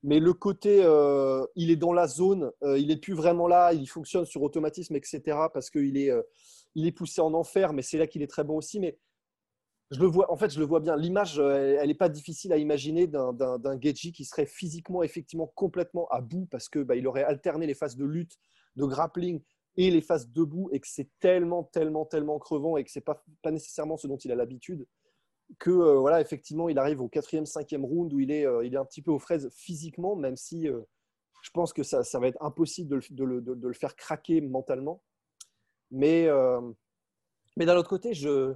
Mais 0.04 0.20
le 0.20 0.34
côté, 0.34 0.82
euh, 0.84 1.46
il 1.56 1.72
est 1.72 1.76
dans 1.76 1.94
la 1.94 2.08
zone, 2.08 2.52
euh, 2.64 2.78
il 2.80 2.88
n'est 2.88 2.98
plus 2.98 3.14
vraiment 3.14 3.48
là, 3.48 3.74
il 3.74 3.88
fonctionne 3.88 4.26
sur 4.26 4.42
automatisme, 4.42 4.96
etc. 4.96 5.22
Parce 5.54 5.70
qu'il 5.70 5.98
est, 5.98 6.10
euh, 6.10 6.22
il 6.76 6.88
est 6.88 6.92
poussé 6.92 7.22
en 7.22 7.34
enfer, 7.34 7.74
mais 7.74 7.82
c'est 7.82 7.98
là 7.98 8.08
qu'il 8.08 8.22
est 8.22 8.28
très 8.28 8.44
bon 8.44 8.58
aussi. 8.58 8.80
Mais 8.80 8.98
je 9.92 10.00
le 10.00 10.08
vois, 10.08 10.32
en 10.32 10.38
fait, 10.38 10.52
je 10.52 10.60
le 10.60 10.66
vois 10.66 10.80
bien. 10.80 10.96
L'image, 10.96 11.40
elle 11.40 11.88
n'est 11.88 11.96
pas 11.96 12.10
difficile 12.10 12.54
à 12.54 12.58
imaginer 12.58 13.08
d'un 13.08 13.82
Geji 13.82 14.14
qui 14.14 14.24
serait 14.24 14.46
physiquement, 14.46 15.04
effectivement, 15.04 15.48
complètement 15.56 16.08
à 16.10 16.22
bout 16.22 16.48
parce 16.52 16.70
que 16.70 16.80
bah, 16.80 16.96
il 16.96 17.08
aurait 17.08 17.24
alterné 17.24 17.66
les 17.66 17.74
phases 17.74 17.96
de 17.96 18.06
lutte, 18.06 18.38
de 18.76 18.86
grappling 18.86 19.42
et 19.80 19.90
les 19.90 20.02
phases 20.02 20.30
debout 20.30 20.70
et 20.74 20.82
que 20.82 20.88
c'est 20.88 21.10
tellement, 21.20 21.64
tellement, 21.64 22.06
tellement 22.06 22.38
crevant 22.38 22.76
et 22.76 22.84
que 22.84 22.92
c'est 22.92 23.00
pas, 23.00 23.24
pas 23.42 23.50
nécessairement 23.50 23.96
ce 23.96 24.08
dont 24.08 24.18
il 24.18 24.30
a 24.32 24.36
l'habitude 24.36 24.86
que 25.58 25.72
euh, 25.72 25.98
voilà, 25.98 26.20
effectivement, 26.20 26.68
il 26.68 26.78
arrive 26.78 27.02
au 27.02 27.08
quatrième, 27.08 27.46
cinquième 27.46 27.86
round 27.86 28.14
où 28.14 28.20
il 28.20 28.30
est, 28.30 28.46
euh, 28.46 28.64
il 28.66 28.74
est 28.74 28.78
un 28.78 28.86
petit 28.86 29.02
peu 29.02 29.10
aux 29.10 29.20
fraises 29.20 29.50
physiquement, 29.56 30.18
même 30.18 30.36
si 30.36 30.68
euh, 30.68 30.82
je 31.42 31.50
pense 31.52 31.72
que 31.72 31.82
ça, 31.82 32.04
ça, 32.04 32.20
va 32.20 32.28
être 32.28 32.38
impossible 32.44 32.90
de 32.90 32.96
le, 32.98 33.02
de, 33.10 33.24
le, 33.24 33.42
de, 33.56 33.68
le, 33.68 33.74
faire 33.74 33.96
craquer 33.96 34.42
mentalement. 34.42 35.02
Mais, 35.92 36.28
mais 37.58 37.66
d'un 37.66 37.76
autre 37.78 37.90
côté, 37.90 38.14
je, 38.14 38.54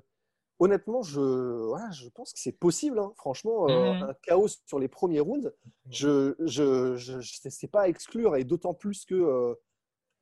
honnêtement, 0.60 1.02
je, 1.02 1.20
voilà, 1.20 1.90
je 1.92 2.10
pense 2.10 2.32
que 2.34 2.40
c'est 2.40 2.52
possible. 2.52 3.00
Hein. 3.00 3.12
Franchement, 3.16 3.64
mhm. 3.64 4.04
un 4.04 4.14
chaos 4.22 4.50
sur 4.68 4.78
les 4.78 4.90
premiers 4.90 5.22
rounds, 5.22 5.52
je 5.90 6.36
ne 6.40 6.46
je, 6.46 6.96
je, 7.22 7.50
sais 7.50 7.68
pas 7.68 7.84
à 7.84 7.88
exclure, 7.88 8.36
et 8.36 8.44
d'autant 8.44 8.76
plus 8.76 9.06
que 9.06 9.58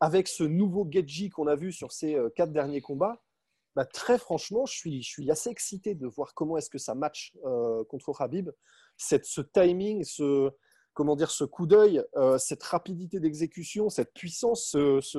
avec 0.01 0.27
ce 0.27 0.43
nouveau 0.43 0.85
Gedji 0.89 1.29
qu'on 1.29 1.47
a 1.47 1.55
vu 1.55 1.71
sur 1.71 1.93
ces 1.93 2.17
quatre 2.35 2.51
derniers 2.51 2.81
combats, 2.81 3.21
bah, 3.75 3.85
très 3.85 4.17
franchement, 4.17 4.65
je 4.65 4.73
suis, 4.73 5.01
je 5.01 5.09
suis 5.09 5.31
assez 5.31 5.49
excité 5.49 5.95
de 5.95 6.05
voir 6.05 6.33
comment 6.33 6.57
est-ce 6.57 6.69
que 6.69 6.77
ça 6.77 6.93
match 6.93 7.33
euh, 7.45 7.83
contre 7.85 8.21
Habib. 8.21 8.49
Cette, 8.97 9.25
ce 9.25 9.39
timing, 9.41 10.03
ce, 10.03 10.51
comment 10.93 11.15
dire, 11.15 11.31
ce 11.31 11.45
coup 11.45 11.67
d'œil, 11.67 12.03
euh, 12.17 12.37
cette 12.37 12.63
rapidité 12.63 13.19
d'exécution, 13.19 13.89
cette 13.89 14.13
puissance, 14.13 14.75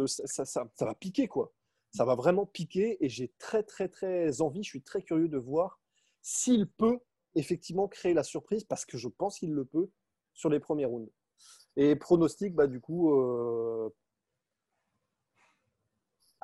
ça, 0.07 0.45
ça, 0.45 0.69
va 0.81 0.95
piquer 0.95 1.29
quoi. 1.29 1.53
Ça 1.95 2.05
va 2.05 2.15
vraiment 2.15 2.47
piquer 2.47 3.03
et 3.05 3.09
j'ai 3.09 3.33
très 3.39 3.63
très 3.63 3.89
très 3.89 4.41
envie. 4.43 4.63
Je 4.63 4.69
suis 4.69 4.83
très 4.83 5.03
curieux 5.03 5.29
de 5.29 5.39
voir 5.39 5.81
s'il 6.21 6.69
peut 6.69 6.99
effectivement 7.35 7.89
créer 7.89 8.15
la 8.15 8.23
surprise 8.23 8.65
parce 8.65 8.85
que 8.85 8.99
je 8.99 9.09
pense 9.09 9.39
qu'il 9.39 9.53
le 9.53 9.65
peut 9.65 9.91
sur 10.35 10.51
les 10.51 10.61
premiers 10.61 10.87
rounds. 10.87 11.11
Et 11.77 11.97
pronostic, 11.97 12.55
bah, 12.55 12.67
du 12.67 12.81
coup, 12.81 13.15
euh, 13.15 13.89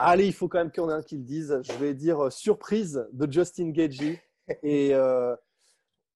Allez, 0.01 0.27
il 0.27 0.33
faut 0.33 0.47
quand 0.47 0.59
même 0.59 0.71
qu'il 0.71 0.81
y 0.81 0.87
en 0.87 0.91
ait 0.91 0.95
un 0.95 1.03
qui 1.03 1.17
le 1.17 1.25
dise. 1.25 1.61
Je 1.63 1.73
vais 1.73 1.93
dire 1.93 2.27
euh, 2.27 2.31
surprise 2.31 3.05
de 3.13 3.31
Justin 3.31 3.71
Gagey. 3.71 4.23
Et, 4.63 4.95
euh, 4.95 5.35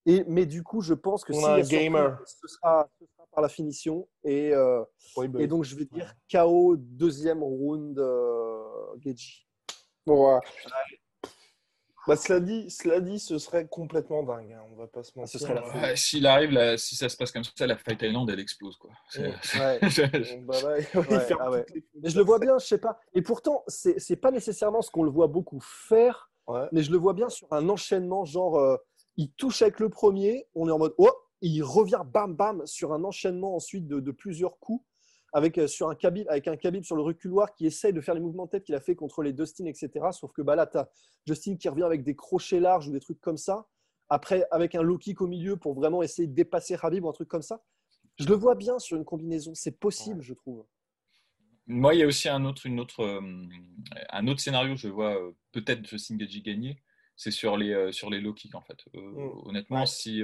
et, 0.07 0.25
mais 0.29 0.47
du 0.47 0.63
coup, 0.63 0.81
je 0.81 0.95
pense 0.95 1.25
que 1.25 1.33
si 1.33 1.45
un 1.45 1.61
gamer. 1.61 2.17
Ce, 2.25 2.47
sera, 2.47 2.89
ce, 3.01 3.07
sera, 3.07 3.27
par 3.33 3.43
la 3.43 3.49
finition. 3.49 4.09
Et, 4.23 4.55
euh, 4.55 4.85
et 5.37 5.49
donc, 5.49 5.65
je 5.65 5.75
vais 5.75 5.85
dire 5.85 6.15
KO 6.31 6.77
deuxième 6.77 7.43
round 7.43 7.99
euh, 7.99 8.63
Gagey. 8.99 9.43
Bon, 10.07 10.41
bah, 12.07 12.17
cela, 12.17 12.41
dit, 12.41 12.69
cela 12.69 13.01
dit, 13.01 13.19
ce 13.19 13.39
serait 13.39 13.67
complètement 13.69 14.23
dingue. 14.23 14.53
Hein. 14.53 14.63
On 14.73 14.77
va 14.77 14.87
pas 14.87 15.03
se 15.03 15.13
mentir. 15.17 15.41
Ce 15.41 15.97
S'il 15.97 16.27
arrive, 16.27 16.77
si 16.77 16.97
ça 16.97 17.09
se 17.09 17.17
passe 17.17 17.31
comme 17.31 17.45
ça, 17.45 17.67
la 17.67 17.77
Fight 17.77 18.01
Island, 18.03 18.29
elle 18.31 18.41
explose. 18.41 18.77
Quoi. 18.77 18.91
Ouais. 19.17 19.33
bah, 20.43 20.57
ah 21.41 21.51
mais 22.03 22.11
je 22.11 22.17
le 22.17 22.25
vois 22.25 22.39
bien, 22.39 22.59
je 22.59 22.67
sais 22.67 22.79
pas. 22.79 22.99
Et 23.15 23.23
pourtant, 23.23 23.63
c'est 23.69 23.97
n'est 24.11 24.17
pas 24.17 24.31
nécessairement 24.31 24.83
ce 24.83 24.91
qu'on 24.91 25.05
le 25.05 25.11
voit 25.11 25.29
beaucoup 25.29 25.61
faire, 25.61 26.31
mais 26.73 26.83
je 26.83 26.91
le 26.91 26.99
vois 26.99 27.15
bien 27.15 27.29
sur 27.29 27.53
un 27.53 27.69
enchaînement, 27.69 28.25
genre, 28.25 28.59
euh, 28.59 28.77
il 29.17 29.31
touche 29.33 29.63
avec 29.63 29.81
le 29.81 29.89
premier, 29.89 30.49
on 30.55 30.69
est 30.69 30.73
en 30.73 30.79
mode, 30.79 30.95
oh, 30.99 31.11
il 31.41 31.63
revient 31.63 32.03
bam 32.05 32.35
bam 32.35 32.67
sur 32.67 32.93
un 32.93 33.05
enchaînement 33.05 33.55
ensuite 33.55 33.87
de, 33.87 34.01
de 34.01 34.11
plusieurs 34.11 34.59
coups 34.59 34.85
avec, 35.33 35.59
euh, 35.59 35.67
sur 35.67 35.89
un 35.89 35.95
Khabib, 35.95 36.29
avec 36.29 36.47
un 36.49 36.57
Khabib 36.57 36.85
sur 36.85 36.97
le 36.97 37.03
reculoir 37.03 37.55
qui 37.55 37.67
essaye 37.67 37.93
de 37.93 38.01
faire 38.01 38.15
les 38.15 38.21
mouvements 38.21 38.47
de 38.47 38.51
tête 38.51 38.65
qu'il 38.65 38.75
a 38.75 38.81
fait 38.81 38.95
contre 38.95 39.23
les 39.23 39.33
Dustin, 39.33 39.65
etc. 39.67 39.91
Sauf 40.13 40.33
que 40.33 40.43
bah, 40.43 40.57
là, 40.57 40.67
tu 40.67 40.79
as 40.79 40.91
Justin 41.27 41.57
qui 41.57 41.69
revient 41.69 41.85
avec 41.85 42.05
des 42.05 42.15
crochets 42.15 42.61
larges 42.61 42.89
ou 42.89 42.93
des 42.93 43.01
trucs 43.01 43.21
comme 43.21 43.39
ça. 43.39 43.67
Après, 44.09 44.47
avec 44.51 44.75
un 44.75 44.83
low 44.83 44.99
kick 44.99 45.21
au 45.23 45.27
milieu 45.27 45.57
pour 45.57 45.75
vraiment 45.75 46.03
essayer 46.03 46.29
de 46.29 46.35
dépasser 46.35 46.77
Khabib 46.77 47.05
ou 47.05 47.09
un 47.09 47.13
truc 47.13 47.29
comme 47.29 47.43
ça. 47.43 47.63
Je 48.19 48.27
le 48.27 48.35
vois 48.35 48.55
bien 48.55 48.79
sur 48.79 48.99
une 48.99 49.07
combinaison. 49.07 49.55
C'est 49.55 49.79
possible, 49.79 50.21
je 50.21 50.35
trouve. 50.35 50.67
Moi, 51.67 51.95
il 51.95 52.01
y 52.01 52.03
a 52.03 52.07
aussi 52.07 52.29
un 52.29 52.45
autre, 52.45 52.67
une 52.67 52.79
autre, 52.79 53.01
euh, 53.01 53.21
un 54.11 54.27
autre 54.27 54.41
scénario. 54.41 54.77
Je 54.77 54.89
vois 54.89 55.17
euh, 55.17 55.33
peut-être 55.53 55.87
Justin 55.87 56.17
Gagey 56.17 56.43
gagner. 56.43 56.83
C'est 57.17 57.31
sur 57.31 57.57
les, 57.57 57.93
sur 57.93 58.11
les 58.11 58.21
low 58.21 58.35
kicks, 58.35 58.55
en 58.55 58.61
fait. 58.61 58.85
Mm. 58.93 59.31
Honnêtement, 59.47 59.87
si 59.87 60.23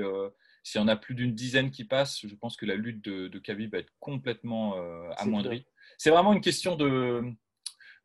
s'il 0.63 0.81
y 0.81 0.85
en 0.85 0.89
a 0.89 0.97
plus 0.97 1.15
d'une 1.15 1.35
dizaine 1.35 1.71
qui 1.71 1.85
passent, 1.85 2.27
je 2.27 2.35
pense 2.35 2.57
que 2.57 2.67
la 2.67 2.75
lutte 2.75 3.03
de, 3.05 3.29
de 3.29 3.39
Khabib 3.39 3.73
va 3.73 3.79
être 3.79 3.93
complètement 4.01 4.77
euh, 4.77 5.09
amoindrie. 5.17 5.65
C'est 5.97 6.11
vraiment 6.11 6.33
une 6.33 6.41
question 6.41 6.77
de, 6.77 7.23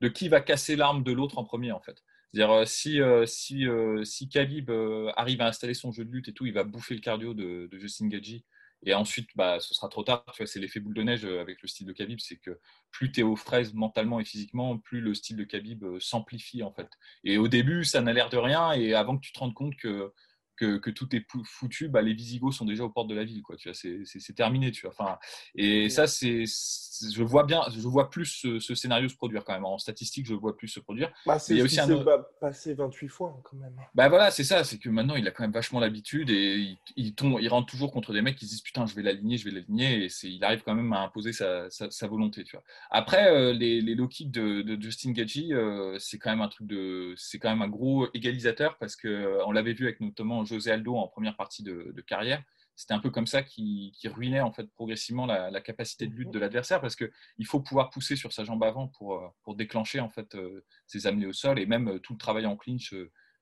de 0.01 0.07
qui 0.07 0.29
va 0.29 0.41
casser 0.41 0.75
l'arme 0.75 1.03
de 1.03 1.11
l'autre 1.11 1.37
en 1.37 1.43
premier, 1.43 1.71
en 1.71 1.81
fait. 1.81 2.03
C'est-à-dire, 2.31 2.53
euh, 2.53 2.65
si, 2.65 3.01
euh, 3.01 3.25
si, 3.25 3.65
si 4.05 4.29
Khabib 4.29 4.71
arrive 5.15 5.41
à 5.41 5.47
installer 5.47 5.73
son 5.73 5.91
jeu 5.91 6.05
de 6.05 6.11
lutte 6.11 6.29
et 6.29 6.33
tout, 6.33 6.45
il 6.45 6.53
va 6.53 6.63
bouffer 6.63 6.95
le 6.95 7.01
cardio 7.01 7.33
de, 7.33 7.69
Justin 7.73 8.07
Gaggi. 8.07 8.45
Et 8.85 8.93
ensuite, 8.93 9.29
bah, 9.35 9.61
ce 9.61 9.73
sera 9.73 9.87
trop 9.87 10.03
tard. 10.03 10.25
c'est 10.45 10.59
l'effet 10.59 10.81
boule 10.81 10.93
de 10.93 11.03
neige 11.03 11.23
avec 11.23 11.61
le 11.61 11.69
style 11.69 11.87
de 11.87 11.93
Khabib. 11.93 12.19
C'est 12.19 12.35
que 12.35 12.59
plus 12.91 13.11
tu 13.13 13.21
es 13.21 13.23
aux 13.23 13.37
fraises 13.37 13.73
mentalement 13.73 14.19
et 14.19 14.25
physiquement, 14.25 14.77
plus 14.77 14.99
le 14.99 15.13
style 15.13 15.37
de 15.37 15.45
Khabib 15.45 15.85
s'amplifie, 15.99 16.63
en 16.63 16.71
fait. 16.71 16.89
Et 17.23 17.37
au 17.37 17.47
début, 17.47 17.85
ça 17.85 18.01
n'a 18.01 18.11
l'air 18.11 18.29
de 18.29 18.37
rien. 18.37 18.73
Et 18.73 18.93
avant 18.93 19.17
que 19.17 19.21
tu 19.21 19.31
te 19.31 19.39
rendes 19.39 19.53
compte 19.53 19.77
que 19.77 20.11
que, 20.55 20.89
tout 20.89 21.15
est 21.15 21.25
foutu, 21.45 21.89
bah, 21.89 22.01
les 22.01 22.13
Visigoths 22.13 22.53
sont 22.53 22.65
déjà 22.65 22.83
aux 22.83 22.89
portes 22.89 23.09
de 23.09 23.15
la 23.15 23.23
ville, 23.23 23.41
quoi. 23.41 23.55
Tu 23.55 23.69
vois, 23.69 23.75
c'est 23.75 24.33
terminé, 24.35 24.71
tu 24.71 24.81
vois. 24.85 24.91
Enfin, 24.97 25.17
et 25.55 25.89
ça, 25.89 26.07
c'est, 26.07 26.45
je 26.45 27.23
vois 27.23 27.43
bien, 27.43 27.61
je 27.73 27.87
vois 27.87 28.09
plus 28.09 28.45
ce, 28.59 28.75
scénario 28.75 29.09
se 29.09 29.15
produire 29.15 29.43
quand 29.43 29.53
même. 29.53 29.65
En 29.65 29.77
statistique, 29.77 30.25
je 30.25 30.33
vois 30.33 30.55
plus 30.55 30.67
se 30.67 30.79
produire. 30.79 31.11
Bah, 31.25 31.33
a 31.33 31.63
aussi 31.63 31.79
un 31.79 31.89
autre... 31.89 32.29
passé 32.39 32.73
28 32.73 33.07
fois 33.07 33.41
quand 33.43 33.57
même. 33.57 33.75
Bah 33.95 34.09
voilà, 34.09 34.31
c'est 34.31 34.43
ça, 34.43 34.63
c'est 34.63 34.77
que 34.77 34.89
maintenant 34.89 35.15
il 35.15 35.27
a 35.27 35.31
quand 35.31 35.43
même 35.43 35.51
vachement 35.51 35.79
l'habitude 35.79 36.29
et 36.29 36.55
il, 36.55 36.77
il, 36.95 37.15
tombe, 37.15 37.37
il 37.41 37.47
rentre 37.49 37.67
toujours 37.69 37.91
contre 37.91 38.13
des 38.13 38.21
mecs 38.21 38.35
qui 38.35 38.45
se 38.45 38.51
disent 38.51 38.61
putain, 38.61 38.85
je 38.85 38.95
vais 38.95 39.03
l'aligner, 39.03 39.37
je 39.37 39.45
vais 39.45 39.51
l'aligner, 39.51 40.05
et 40.05 40.09
c'est, 40.09 40.29
il 40.31 40.43
arrive 40.43 40.63
quand 40.63 40.75
même 40.75 40.93
à 40.93 41.01
imposer 41.01 41.33
sa, 41.33 41.69
sa, 41.69 42.07
volonté, 42.07 42.43
tu 42.43 42.55
vois. 42.55 42.63
Après, 42.89 43.31
euh, 43.31 43.53
les, 43.53 43.81
les 43.81 43.95
low 43.95 44.07
kicks 44.07 44.31
de, 44.31 44.77
Justin 44.79 45.11
Gaggi, 45.11 45.53
euh, 45.53 45.97
c'est 45.99 46.17
quand 46.17 46.29
même 46.29 46.41
un 46.41 46.47
truc 46.47 46.67
de, 46.67 47.13
c'est 47.17 47.39
quand 47.39 47.49
même 47.49 47.61
un 47.61 47.67
gros 47.67 48.07
égalisateur 48.13 48.77
parce 48.77 48.95
que 48.95 49.07
euh, 49.07 49.45
on 49.45 49.51
l'avait 49.51 49.73
vu 49.73 49.85
avec 49.85 49.99
notamment 50.01 50.42
José 50.45 50.71
Aldo 50.71 50.95
en 50.95 51.07
première 51.07 51.35
partie 51.35 51.63
de, 51.63 51.93
carrière. 52.05 52.43
C'était 52.75 52.93
un 52.93 52.99
peu 52.99 53.11
comme 53.11 53.27
ça 53.27 53.43
qui, 53.43 53.93
ruinait 54.05 54.41
en 54.41 54.51
fait 54.51 54.69
progressivement 54.73 55.25
la, 55.25 55.61
capacité 55.61 56.07
de 56.07 56.13
lutte 56.13 56.31
de 56.31 56.39
l'adversaire 56.39 56.81
parce 56.81 56.95
qu'il 56.95 57.45
faut 57.45 57.59
pouvoir 57.59 57.89
pousser 57.89 58.15
sur 58.15 58.33
sa 58.33 58.43
jambe 58.43 58.63
avant 58.63 58.87
pour, 58.87 59.15
euh, 59.15 59.27
pour 59.43 59.55
déclencher 59.55 59.99
en 59.99 60.09
fait 60.09 60.35
euh, 60.35 60.65
ses 60.87 61.07
amener 61.07 61.27
au 61.27 61.33
sol 61.33 61.59
et 61.59 61.65
même 61.65 61.87
euh, 61.87 61.99
tout 61.99 62.13
le 62.13 62.19
travail 62.19 62.45
en 62.45 62.57
clinch 62.57 62.93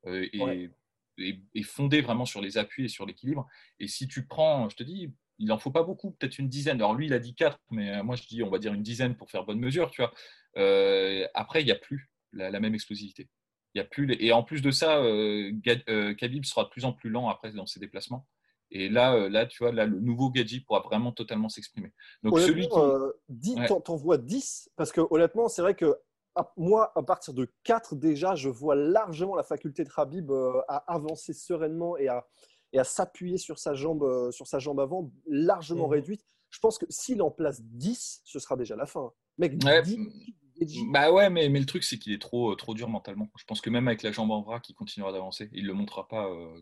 est, 0.06 0.72
fondé 1.64 2.02
vraiment 2.02 2.26
sur 2.26 2.42
les 2.42 2.58
appuis 2.58 2.86
et 2.86 2.90
sur 2.90 3.06
l'équilibre. 3.06 3.48
Et 3.80 3.88
si 3.88 4.08
tu 4.08 4.26
prends, 4.26 4.68
je 4.70 4.76
te 4.76 4.84
dis, 4.84 5.14
il 5.40 5.48
n'en 5.48 5.58
faut 5.58 5.72
pas 5.72 5.84
beaucoup, 5.84 6.12
peut-être 6.12 6.38
une 6.38 6.50
dizaine. 6.50 6.78
Alors 6.78 6.94
lui, 6.94 7.08
il 7.08 7.14
a 7.14 7.20
dit 7.20 7.36
quatre, 7.36 7.60
mais 7.72 8.04
moi 8.04 8.16
je 8.16 8.24
dis, 8.28 8.44
on 8.44 8.50
va 8.50 8.60
dire 8.60 8.74
une 8.74 8.84
dizaine 8.84 9.16
pour 9.16 9.30
faire 9.32 9.46
bonne 9.46 9.60
mesure, 9.60 9.92
tu 9.92 10.02
vois. 10.02 10.14
après, 11.34 11.62
il 11.62 11.66
n'y 11.66 11.72
a 11.72 11.76
plus 11.76 12.12
la, 12.34 12.60
même 12.60 12.74
explosivité. 12.74 13.30
Il 13.74 13.78
y 13.78 13.82
a 13.82 13.86
plus 13.86 14.16
Et 14.20 14.34
en 14.34 14.44
plus 14.44 14.62
de 14.62 14.72
ça, 14.72 14.98
euh, 14.98 15.52
euh, 15.90 16.14
Khabib 16.14 16.46
sera 16.46 16.66
de 16.66 16.70
plus 16.70 16.86
en 16.86 16.94
plus 16.94 17.10
lent 17.10 17.30
après 17.30 17.52
dans 17.54 17.66
ses 17.66 17.80
déplacements. 17.80 18.28
Et 18.72 18.90
là, 18.90 19.16
euh, 19.16 19.30
là, 19.30 19.46
tu 19.46 19.64
vois, 19.64 19.72
là, 19.72 19.86
le 19.86 20.00
nouveau 20.00 20.30
Gadji 20.30 20.62
pourra 20.62 20.80
vraiment 20.80 21.12
totalement 21.12 21.50
s'exprimer. 21.50 21.94
Donc 22.24 22.40
celui 22.40 22.68
qui. 22.68 22.78
Euh, 22.78 23.12
10, 23.30 23.56
t'en 23.84 23.96
vois 23.96 24.18
10 24.18 24.72
Parce 24.76 24.92
que 24.92 25.02
honnêtement, 25.10 25.50
c'est 25.50 25.62
vrai 25.62 25.76
que 25.76 25.98
moi, 26.56 26.92
à 26.96 27.04
partir 27.04 27.34
de 27.34 27.52
4 27.64 27.96
déjà, 27.96 28.36
je 28.36 28.50
vois 28.50 28.76
largement 28.76 29.36
la 29.36 29.44
faculté 29.44 29.84
de 29.84 29.90
Khabib 29.90 30.32
à 30.68 30.78
avancer 30.88 31.34
sereinement 31.34 31.98
et 31.98 32.08
à, 32.08 32.26
et 32.72 32.80
à 32.80 32.86
s'appuyer 32.86 33.38
sur, 33.38 33.60
sa 33.60 33.74
jambe, 33.74 34.32
sur 34.32 34.48
sa 34.48 34.60
jambe 34.60 34.80
avant, 34.80 35.12
largement 35.28 35.88
mmh. 35.88 35.92
réduite. 35.92 36.26
Je 36.50 36.60
pense 36.60 36.78
que 36.78 36.86
s'il 36.90 37.22
en 37.22 37.32
place 37.32 37.62
10, 37.62 38.22
ce 38.24 38.40
sera 38.40 38.56
déjà 38.56 38.78
la 38.78 38.86
fin. 38.86 39.12
Mec, 39.38 39.58
10, 39.58 39.98
Bah 40.92 41.12
ouais, 41.12 41.30
mais, 41.30 41.50
mais 41.50 41.60
le 41.60 41.66
truc, 41.66 41.84
c'est 41.84 41.98
qu'il 41.98 42.14
est 42.14 42.22
trop, 42.22 42.54
trop 42.56 42.74
dur 42.74 42.90
mentalement. 42.90 43.30
Je 43.38 43.44
pense 43.46 43.62
que 43.62 43.70
même 43.70 43.88
avec 43.88 44.04
la 44.04 44.12
jambe 44.12 44.32
en 44.32 44.42
bras, 44.42 44.62
il 44.68 44.76
continuera 44.76 45.12
d'avancer. 45.12 45.50
Il 45.54 45.64
ne 45.64 45.68
le 45.68 45.74
montrera 45.74 46.08
pas, 46.08 46.28
euh, 46.28 46.62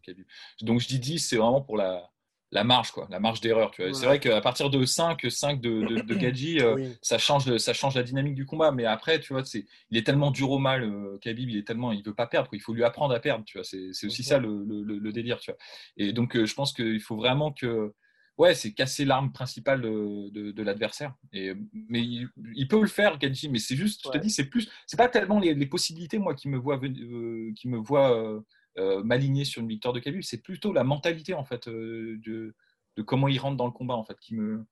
Donc 0.62 0.80
je 0.80 0.88
dis 0.88 1.00
10, 1.00 1.20
c'est 1.20 1.38
vraiment 1.38 1.62
pour 1.62 1.78
la, 1.78 2.10
la 2.52 2.64
marge, 2.64 2.92
quoi, 2.92 3.08
la 3.12 3.20
marge 3.20 3.42
d'erreur. 3.42 3.72
Tu 3.72 3.84
vois. 3.84 3.94
C'est 3.94 4.06
vrai 4.06 4.20
qu'à 4.20 4.42
partir 4.42 4.70
de 4.70 4.84
5, 4.84 5.30
5 5.30 5.62
de, 5.62 5.82
de, 5.86 6.02
de 6.02 6.16
Gadji, 6.16 6.60
euh, 6.60 6.90
ça, 7.02 7.18
change, 7.18 7.58
ça 7.58 7.74
change 7.74 7.96
la 7.96 8.04
dynamique 8.04 8.36
du 8.36 8.46
combat. 8.46 8.72
Mais 8.72 8.86
après, 8.86 9.20
tu 9.20 9.34
vois, 9.34 9.46
c'est, 9.46 9.66
il 9.92 9.98
est 9.98 10.06
tellement 10.06 10.32
dur 10.32 10.50
au 10.52 10.60
mal, 10.60 10.84
euh, 10.84 11.18
Khabib, 11.22 11.50
il 11.50 11.58
est 11.58 11.68
tellement, 11.68 11.92
il 11.92 12.04
veut 12.04 12.16
pas 12.16 12.28
perdre. 12.28 12.50
Il 12.54 12.62
faut 12.62 12.74
lui 12.74 12.84
apprendre 12.84 13.14
à 13.14 13.20
perdre. 13.20 13.46
Tu 13.46 13.58
vois. 13.58 13.66
C'est, 13.66 13.94
c'est 13.94 14.08
aussi 14.08 14.24
ça 14.24 14.40
le, 14.40 14.64
le, 14.66 14.98
le, 14.98 15.12
délire. 15.12 15.40
Tu 15.40 15.52
vois. 15.52 15.60
Et 15.98 16.12
donc, 16.12 16.36
euh, 16.36 16.46
je 16.46 16.56
pense 16.56 16.74
qu'il 16.74 17.02
faut 17.02 17.18
vraiment 17.18 17.52
que, 17.52 17.94
ouais, 18.40 18.56
c'est 18.56 18.74
casser 18.74 19.06
l'arme 19.06 19.32
principale 19.32 19.82
de, 19.82 20.52
de, 20.52 20.64
l'adversaire. 20.64 21.14
Et, 21.32 21.54
mais 21.74 22.02
il, 22.02 22.68
peut 22.68 22.82
le 22.82 22.88
faire, 22.88 23.20
Gadji. 23.20 23.50
Mais 23.50 23.60
c'est 23.60 23.76
juste, 23.76 24.02
je 24.06 24.10
te 24.10 24.18
dis, 24.18 24.32
c'est 24.32 24.46
plus, 24.46 24.68
c'est 24.88 24.98
pas 24.98 25.10
tellement 25.10 25.40
les, 25.40 25.54
les, 25.54 25.66
possibilités, 25.68 26.18
moi, 26.18 26.34
qui 26.34 26.50
me 26.50 26.58
voient, 26.58 26.80
qui 26.80 27.68
me 27.68 27.78
voient 27.78 28.42
euh, 28.80 29.04
m'aligner 29.04 29.46
sur 29.46 29.62
une 29.62 29.68
victoire 29.68 29.94
de 29.94 30.00
Khabib, 30.00 30.22
c'est 30.22 30.42
plutôt 30.42 30.72
la 30.72 30.84
mentalité 30.84 31.34
en 31.34 31.44
fait 31.44 31.68
euh, 31.68 32.18
de, 32.26 32.56
de, 32.96 33.02
comment 33.02 33.28
il 33.28 33.38
rentre 33.38 33.58
dans 33.58 33.66
le 33.66 33.72
combat 33.72 33.96
en 33.96 34.06
fait 34.06 34.18
qui 34.20 34.36
me 34.36 34.66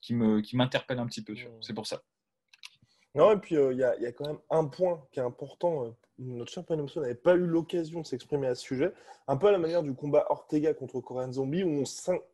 qui 0.00 0.14
me 0.14 0.40
qui 0.40 0.56
m'interpelle 0.56 0.98
un 0.98 1.06
petit 1.06 1.22
peu. 1.22 1.34
C'est 1.60 1.74
pour 1.74 1.86
ça. 1.86 2.02
Non, 3.14 3.32
et 3.32 3.36
puis 3.36 3.56
euh, 3.56 3.72
il 3.72 3.78
y, 3.78 3.84
a, 3.84 4.12
quand 4.12 4.26
même 4.26 4.40
un 4.50 4.64
point 4.64 5.00
qui 5.12 5.20
est 5.20 5.22
important. 5.22 5.94
notre 6.18 6.50
cher 6.50 6.64
Panamso 6.64 7.00
n'avait 7.00 7.14
pas 7.14 7.34
eu 7.34 7.46
l'occasion 7.46 8.00
de 8.00 8.06
s'exprimer 8.06 8.48
à 8.48 8.54
ce 8.56 8.62
sujet. 8.62 8.92
Un 9.28 9.36
peu 9.36 9.46
à 9.46 9.52
la 9.52 9.58
manière 9.58 9.84
du 9.84 9.94
combat 9.94 10.26
Ortega 10.30 10.74
contre 10.74 11.00
Korean 11.00 11.32
Zombie, 11.32 11.62
où 11.62 11.84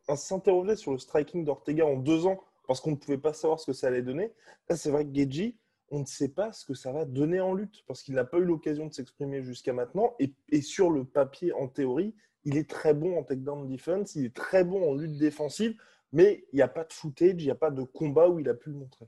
on 0.07 0.15
s'interrogeait 0.15 0.75
sur 0.75 0.91
le 0.91 0.97
striking 0.97 1.45
d'Ortega 1.45 1.85
en 1.85 1.97
deux 1.97 2.25
ans 2.25 2.41
parce 2.67 2.81
qu'on 2.81 2.91
ne 2.91 2.95
pouvait 2.95 3.17
pas 3.17 3.33
savoir 3.33 3.59
ce 3.59 3.67
que 3.67 3.73
ça 3.73 3.87
allait 3.87 4.01
donner. 4.01 4.31
Là, 4.69 4.75
c'est 4.75 4.89
vrai 4.89 5.05
que 5.05 5.13
Geji, 5.13 5.57
on 5.89 5.99
ne 5.99 6.05
sait 6.05 6.29
pas 6.29 6.51
ce 6.53 6.65
que 6.65 6.73
ça 6.73 6.91
va 6.91 7.05
donner 7.05 7.41
en 7.41 7.53
lutte 7.53 7.83
parce 7.85 8.01
qu'il 8.01 8.15
n'a 8.15 8.23
pas 8.23 8.37
eu 8.37 8.45
l'occasion 8.45 8.87
de 8.87 8.93
s'exprimer 8.93 9.43
jusqu'à 9.43 9.73
maintenant. 9.73 10.15
Et, 10.19 10.61
sur 10.61 10.89
le 10.89 11.03
papier, 11.03 11.53
en 11.53 11.67
théorie, 11.67 12.15
il 12.43 12.57
est 12.57 12.69
très 12.69 12.93
bon 12.93 13.19
en 13.19 13.23
takedown 13.23 13.67
defense, 13.67 14.15
il 14.15 14.25
est 14.25 14.35
très 14.35 14.63
bon 14.63 14.89
en 14.89 14.95
lutte 14.95 15.17
défensive, 15.17 15.75
mais 16.11 16.45
il 16.53 16.55
n'y 16.55 16.61
a 16.61 16.67
pas 16.67 16.85
de 16.85 16.93
footage, 16.93 17.35
il 17.37 17.45
n'y 17.45 17.51
a 17.51 17.55
pas 17.55 17.69
de 17.69 17.83
combat 17.83 18.29
où 18.29 18.39
il 18.39 18.49
a 18.49 18.53
pu 18.53 18.69
le 18.69 18.77
montrer. 18.77 19.07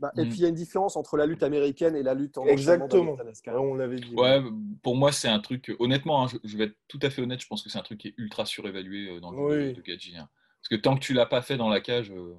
Bah, 0.00 0.10
et 0.16 0.24
mm. 0.24 0.28
puis 0.28 0.38
il 0.38 0.42
y 0.42 0.46
a 0.46 0.48
une 0.48 0.54
différence 0.54 0.96
entre 0.96 1.18
la 1.18 1.26
lutte 1.26 1.42
américaine 1.42 1.94
et 1.94 2.02
la 2.02 2.14
lutte 2.14 2.38
en 2.38 2.46
Exactement. 2.46 3.16
on 3.44 3.74
l'avait 3.74 4.00
dit. 4.00 4.14
Ouais, 4.14 4.42
pour 4.82 4.96
moi 4.96 5.12
c'est 5.12 5.28
un 5.28 5.40
truc. 5.40 5.74
Honnêtement, 5.78 6.24
hein, 6.24 6.28
je, 6.42 6.56
vais 6.56 6.64
être 6.64 6.76
tout 6.88 6.98
à 7.02 7.10
fait 7.10 7.20
honnête. 7.20 7.40
Je 7.40 7.46
pense 7.46 7.62
que 7.62 7.68
c'est 7.68 7.78
un 7.78 7.82
truc 7.82 7.98
qui 7.98 8.08
est 8.08 8.14
ultra 8.16 8.46
surévalué 8.46 9.10
euh, 9.10 9.20
dans 9.20 9.30
le 9.30 9.50
jeu 9.50 9.72
de, 9.74 9.80
de 9.82 10.18
hein. 10.18 10.28
Parce 10.62 10.68
que 10.70 10.76
tant 10.76 10.94
que 10.94 11.00
tu 11.00 11.12
l'as 11.12 11.26
pas 11.26 11.42
fait 11.42 11.58
dans 11.58 11.68
la 11.68 11.80
cage, 11.80 12.12
euh, 12.12 12.34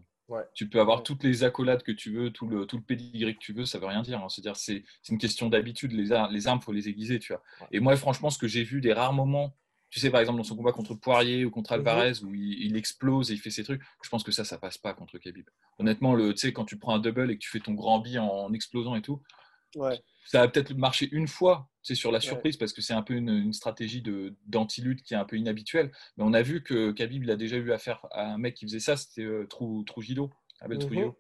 tu 0.53 0.69
peux 0.69 0.79
avoir 0.79 1.03
toutes 1.03 1.23
les 1.23 1.43
accolades 1.43 1.83
que 1.83 1.91
tu 1.91 2.11
veux, 2.11 2.31
tout 2.31 2.47
le, 2.47 2.65
tout 2.65 2.77
le 2.77 2.83
pédigré 2.83 3.33
que 3.33 3.39
tu 3.39 3.53
veux, 3.53 3.65
ça 3.65 3.79
veut 3.79 3.87
rien 3.87 4.01
dire. 4.01 4.19
Hein. 4.19 4.29
C'est-à-dire, 4.29 4.55
c'est 4.55 4.83
une 5.09 5.17
question 5.17 5.49
d'habitude. 5.49 5.91
Les, 5.91 6.11
armes, 6.11 6.33
les 6.33 6.47
armes, 6.47 6.61
faut 6.61 6.71
les 6.71 6.89
aiguiser, 6.89 7.19
tu 7.19 7.33
vois. 7.33 7.43
Et 7.71 7.79
moi, 7.79 7.95
franchement, 7.95 8.29
ce 8.29 8.37
que 8.37 8.47
j'ai 8.47 8.63
vu 8.63 8.81
des 8.81 8.93
rares 8.93 9.13
moments, 9.13 9.55
tu 9.91 9.99
sais, 9.99 10.09
par 10.09 10.21
exemple, 10.21 10.37
dans 10.37 10.45
son 10.45 10.55
combat 10.55 10.71
contre 10.71 10.95
Poirier 10.95 11.43
ou 11.43 11.51
contre 11.51 11.73
mhm. 11.73 11.79
Alvarez, 11.79 12.23
où 12.23 12.33
il, 12.33 12.77
explose 12.77 13.29
et 13.29 13.33
il 13.33 13.39
fait 13.39 13.49
ses 13.49 13.65
trucs, 13.65 13.81
je 14.01 14.09
pense 14.09 14.23
que 14.23 14.31
ça, 14.31 14.45
ça 14.45 14.57
passe 14.57 14.77
pas 14.77 14.93
contre 14.93 15.17
Khabib. 15.17 15.47
Honnêtement, 15.79 16.15
le, 16.15 16.33
tu 16.33 16.39
sais, 16.39 16.53
quand 16.53 16.63
tu 16.63 16.79
prends 16.79 16.95
un 16.95 16.99
double 16.99 17.29
et 17.29 17.35
que 17.35 17.41
tu 17.41 17.49
fais 17.49 17.59
ton 17.59 17.73
grand 17.73 17.99
bi 17.99 18.17
en, 18.17 18.51
explosant 18.53 18.95
et 18.95 19.01
tout, 19.01 19.21
ça 20.25 20.39
va 20.39 20.47
peut-être 20.47 20.73
marcher 20.75 21.09
une 21.11 21.27
fois, 21.27 21.69
c'est 21.81 21.95
sur 21.95 22.11
la 22.11 22.21
surprise, 22.21 22.55
parce 22.55 22.71
que 22.71 22.81
c'est 22.81 22.93
un 22.93 23.01
peu 23.01 23.15
une, 23.15 23.51
stratégie 23.51 24.01
d'anti-lutte 24.47 25.03
qui 25.03 25.13
est 25.13 25.17
un 25.17 25.25
peu 25.25 25.35
inhabituelle. 25.35 25.91
Mais 26.15 26.23
on 26.23 26.33
a 26.33 26.41
vu 26.41 26.63
que 26.63 26.91
Khabib, 26.91 27.23
il 27.23 27.31
a 27.31 27.35
déjà 27.35 27.57
eu 27.57 27.73
affaire 27.73 28.07
à 28.11 28.31
un 28.31 28.37
mec 28.37 28.55
qui 28.55 28.65
faisait 28.65 28.79
ça, 28.79 28.95
c'était 28.95 29.23
euh, 29.23 29.45
Trujillo, 29.85 30.31
Abel 30.61 30.77
mm 30.77 30.81
-hmm. 30.81 31.13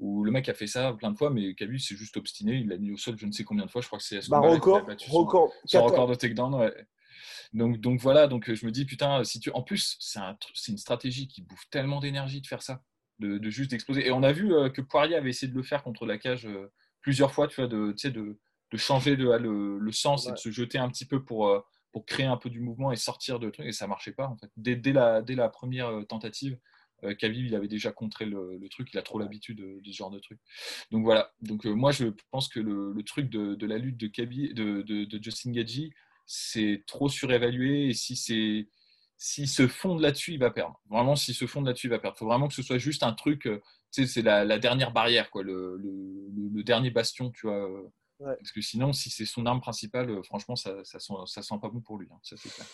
où 0.00 0.22
le 0.22 0.30
mec 0.30 0.50
a 0.50 0.54
fait 0.54 0.66
ça 0.66 0.92
plein 0.92 1.12
de 1.12 1.16
fois, 1.16 1.30
mais 1.30 1.54
Khabib 1.54 1.78
s'est 1.78 1.96
juste 1.96 2.18
obstiné, 2.18 2.56
il 2.56 2.68
l'a 2.68 2.76
mis 2.76 2.92
au 2.92 2.98
sol 2.98 3.16
je 3.18 3.26
ne 3.26 3.32
sais 3.32 3.44
combien 3.44 3.64
de 3.64 3.70
fois, 3.70 3.80
je 3.80 3.86
crois 3.86 3.98
que 3.98 4.04
c'est 4.04 4.28
bah, 4.28 4.40
record, 4.40 4.82
record, 5.08 5.50
son, 5.64 5.82
record 5.82 6.08
de 6.08 6.14
takedown. 6.14 6.54
Ouais. 6.54 6.74
Donc, 7.52 7.78
donc 7.80 8.00
voilà, 8.00 8.26
donc 8.26 8.52
je 8.52 8.66
me 8.66 8.70
dis, 8.70 8.84
putain, 8.84 9.24
si 9.24 9.40
tu... 9.40 9.50
en 9.50 9.62
plus, 9.62 9.96
c'est 10.00 10.18
un, 10.18 10.36
une 10.68 10.78
stratégie 10.78 11.28
qui 11.28 11.42
bouffe 11.42 11.68
tellement 11.70 12.00
d'énergie 12.00 12.40
de 12.40 12.46
faire 12.46 12.62
ça, 12.62 12.82
de, 13.18 13.38
de 13.38 13.50
juste 13.50 13.70
d'exploser. 13.70 14.06
Et 14.06 14.12
on 14.12 14.22
a 14.22 14.32
vu 14.32 14.52
euh, 14.54 14.68
que 14.70 14.80
Poirier 14.80 15.16
avait 15.16 15.30
essayé 15.30 15.50
de 15.50 15.56
le 15.56 15.62
faire 15.62 15.82
contre 15.82 16.06
la 16.06 16.18
cage 16.18 16.46
euh, 16.46 16.72
plusieurs 17.00 17.32
fois, 17.32 17.48
tu 17.48 17.56
vois, 17.56 17.68
de, 17.68 17.94
de, 18.08 18.38
de 18.70 18.76
changer 18.76 19.16
de, 19.16 19.30
le, 19.30 19.78
le 19.78 19.92
sens 19.92 20.28
et 20.28 20.32
de 20.32 20.36
se 20.36 20.50
jeter 20.50 20.78
un 20.78 20.88
petit 20.88 21.06
peu 21.06 21.24
pour, 21.24 21.48
euh, 21.48 21.60
pour 21.92 22.04
créer 22.06 22.26
un 22.26 22.36
peu 22.36 22.50
du 22.50 22.60
mouvement 22.60 22.92
et 22.92 22.96
sortir 22.96 23.38
de 23.38 23.50
trucs, 23.50 23.66
et 23.66 23.72
ça 23.72 23.86
marchait 23.86 24.12
pas 24.12 24.26
en 24.26 24.36
fait. 24.36 24.50
Dès, 24.56 24.76
dès, 24.76 24.92
la, 24.92 25.22
dès 25.22 25.34
la 25.34 25.48
première 25.48 25.90
tentative, 26.08 26.58
euh, 27.04 27.14
Khabib, 27.14 27.46
il 27.46 27.54
avait 27.54 27.68
déjà 27.68 27.92
contré 27.92 28.24
le, 28.24 28.58
truc, 28.70 28.90
il 28.92 28.98
a 28.98 29.02
trop 29.02 29.18
l'habitude 29.18 29.58
de, 29.58 29.80
ce 29.84 29.96
genre 29.96 30.10
de 30.10 30.18
truc. 30.18 30.38
Donc 30.90 31.04
voilà. 31.04 31.32
Donc 31.40 31.66
euh, 31.66 31.72
moi, 31.72 31.92
je 31.92 32.06
pense 32.30 32.48
que 32.48 32.60
le, 32.60 33.02
truc 33.02 33.30
de, 33.30 33.66
la 33.66 33.78
lutte 33.78 33.96
de, 33.96 34.08
Khabib, 34.08 34.52
de, 34.54 35.22
Justin 35.22 35.52
Gaggi, 35.52 35.92
c'est 36.28 36.84
trop 36.86 37.08
surévalué. 37.08 37.88
Et 37.88 37.94
si 37.94 38.14
c'est 38.14 38.68
s'il 39.16 39.48
se 39.48 39.66
fonde 39.66 40.00
là-dessus, 40.00 40.34
il 40.34 40.38
va 40.38 40.50
perdre. 40.50 40.80
Vraiment, 40.88 41.16
s'il 41.16 41.34
se 41.34 41.46
fonde 41.46 41.66
là-dessus, 41.66 41.88
il 41.88 41.90
va 41.90 41.98
perdre. 41.98 42.16
Il 42.16 42.20
faut 42.20 42.26
vraiment 42.26 42.46
que 42.46 42.54
ce 42.54 42.62
soit 42.62 42.78
juste 42.78 43.02
un 43.02 43.12
truc. 43.12 43.46
Euh, 43.46 43.60
c'est 43.90 44.22
la, 44.22 44.58
dernière 44.60 44.92
barrière, 44.92 45.28
quoi, 45.30 45.42
le, 45.42 46.62
dernier 46.62 46.90
bastion, 46.90 47.32
tu 47.32 47.48
vois. 47.48 47.68
Parce 48.20 48.52
que 48.52 48.60
sinon, 48.60 48.92
si 48.92 49.10
c'est 49.10 49.24
son 49.24 49.44
arme 49.46 49.60
principale, 49.60 50.22
franchement, 50.24 50.54
ça, 50.54 50.84
ça, 50.84 51.00
sent, 51.00 51.14
ça 51.26 51.42
sent 51.42 51.56
pas 51.60 51.68
bon 51.68 51.80
pour 51.80 51.98
lui. 51.98 52.06
Hein, 52.12 52.18
ça 52.22 52.36
c'est 52.36 52.50
clair. 52.50 52.66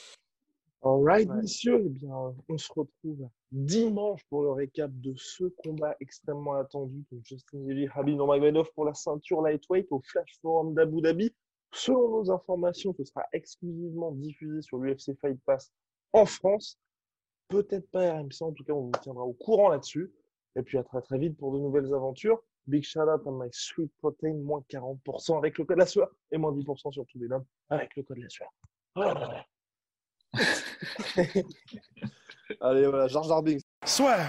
Alright, 0.82 1.28
ouais. 1.30 1.36
messieurs, 1.36 1.82
eh 1.86 1.88
bien, 1.88 2.14
on 2.48 2.58
se 2.58 2.70
retrouve 2.70 3.28
dimanche 3.50 4.20
pour 4.28 4.42
le 4.42 4.50
récap 4.50 4.90
de 5.00 5.14
ce 5.16 5.44
combat 5.44 5.96
extrêmement 6.00 6.54
attendu 6.54 7.04
de 7.10 7.20
Justin 7.24 7.64
Gaethje, 7.64 7.90
Habib 7.94 8.16
Nurmagomedov 8.16 8.70
pour 8.74 8.84
la 8.84 8.92
ceinture 8.92 9.40
lightweight 9.40 9.86
au 9.90 10.02
Flash 10.04 10.38
Forum 10.42 10.74
d'Abu 10.74 11.00
Dhabi. 11.00 11.34
Selon 11.74 12.08
nos 12.08 12.30
informations, 12.30 12.94
ce 12.96 13.04
sera 13.04 13.26
exclusivement 13.32 14.12
diffusé 14.12 14.62
sur 14.62 14.78
l'UFC 14.78 15.18
Fight 15.20 15.38
Pass 15.44 15.72
en 16.12 16.24
France. 16.24 16.78
Peut-être 17.48 17.90
pas 17.90 18.12
RMC, 18.12 18.42
en 18.42 18.52
tout 18.52 18.64
cas, 18.64 18.72
on 18.72 18.86
vous 18.86 18.92
tiendra 19.02 19.24
au 19.24 19.32
courant 19.32 19.68
là-dessus. 19.68 20.12
Et 20.56 20.62
puis 20.62 20.78
à 20.78 20.84
très 20.84 21.02
très 21.02 21.18
vite 21.18 21.36
pour 21.36 21.52
de 21.52 21.58
nouvelles 21.58 21.92
aventures. 21.92 22.40
Big 22.66 22.84
shout 22.84 23.00
out 23.00 23.20
à 23.26 23.30
My 23.30 23.48
Sweet 23.50 23.92
Protein, 23.98 24.34
moins 24.34 24.64
40% 24.70 25.36
avec 25.36 25.58
le 25.58 25.64
code 25.64 25.78
la 25.78 25.86
sueur 25.86 26.08
et 26.30 26.38
moins 26.38 26.52
10% 26.52 26.92
sur 26.92 27.04
tous 27.06 27.18
les 27.18 27.28
noms 27.28 27.44
avec 27.68 27.94
le 27.96 28.04
code 28.04 28.18
la 28.18 28.28
sueur. 28.28 28.48
Allez, 32.60 32.86
voilà, 32.86 33.08
George 33.08 33.28
Darbing. 33.28 33.60
Soit. 33.84 34.28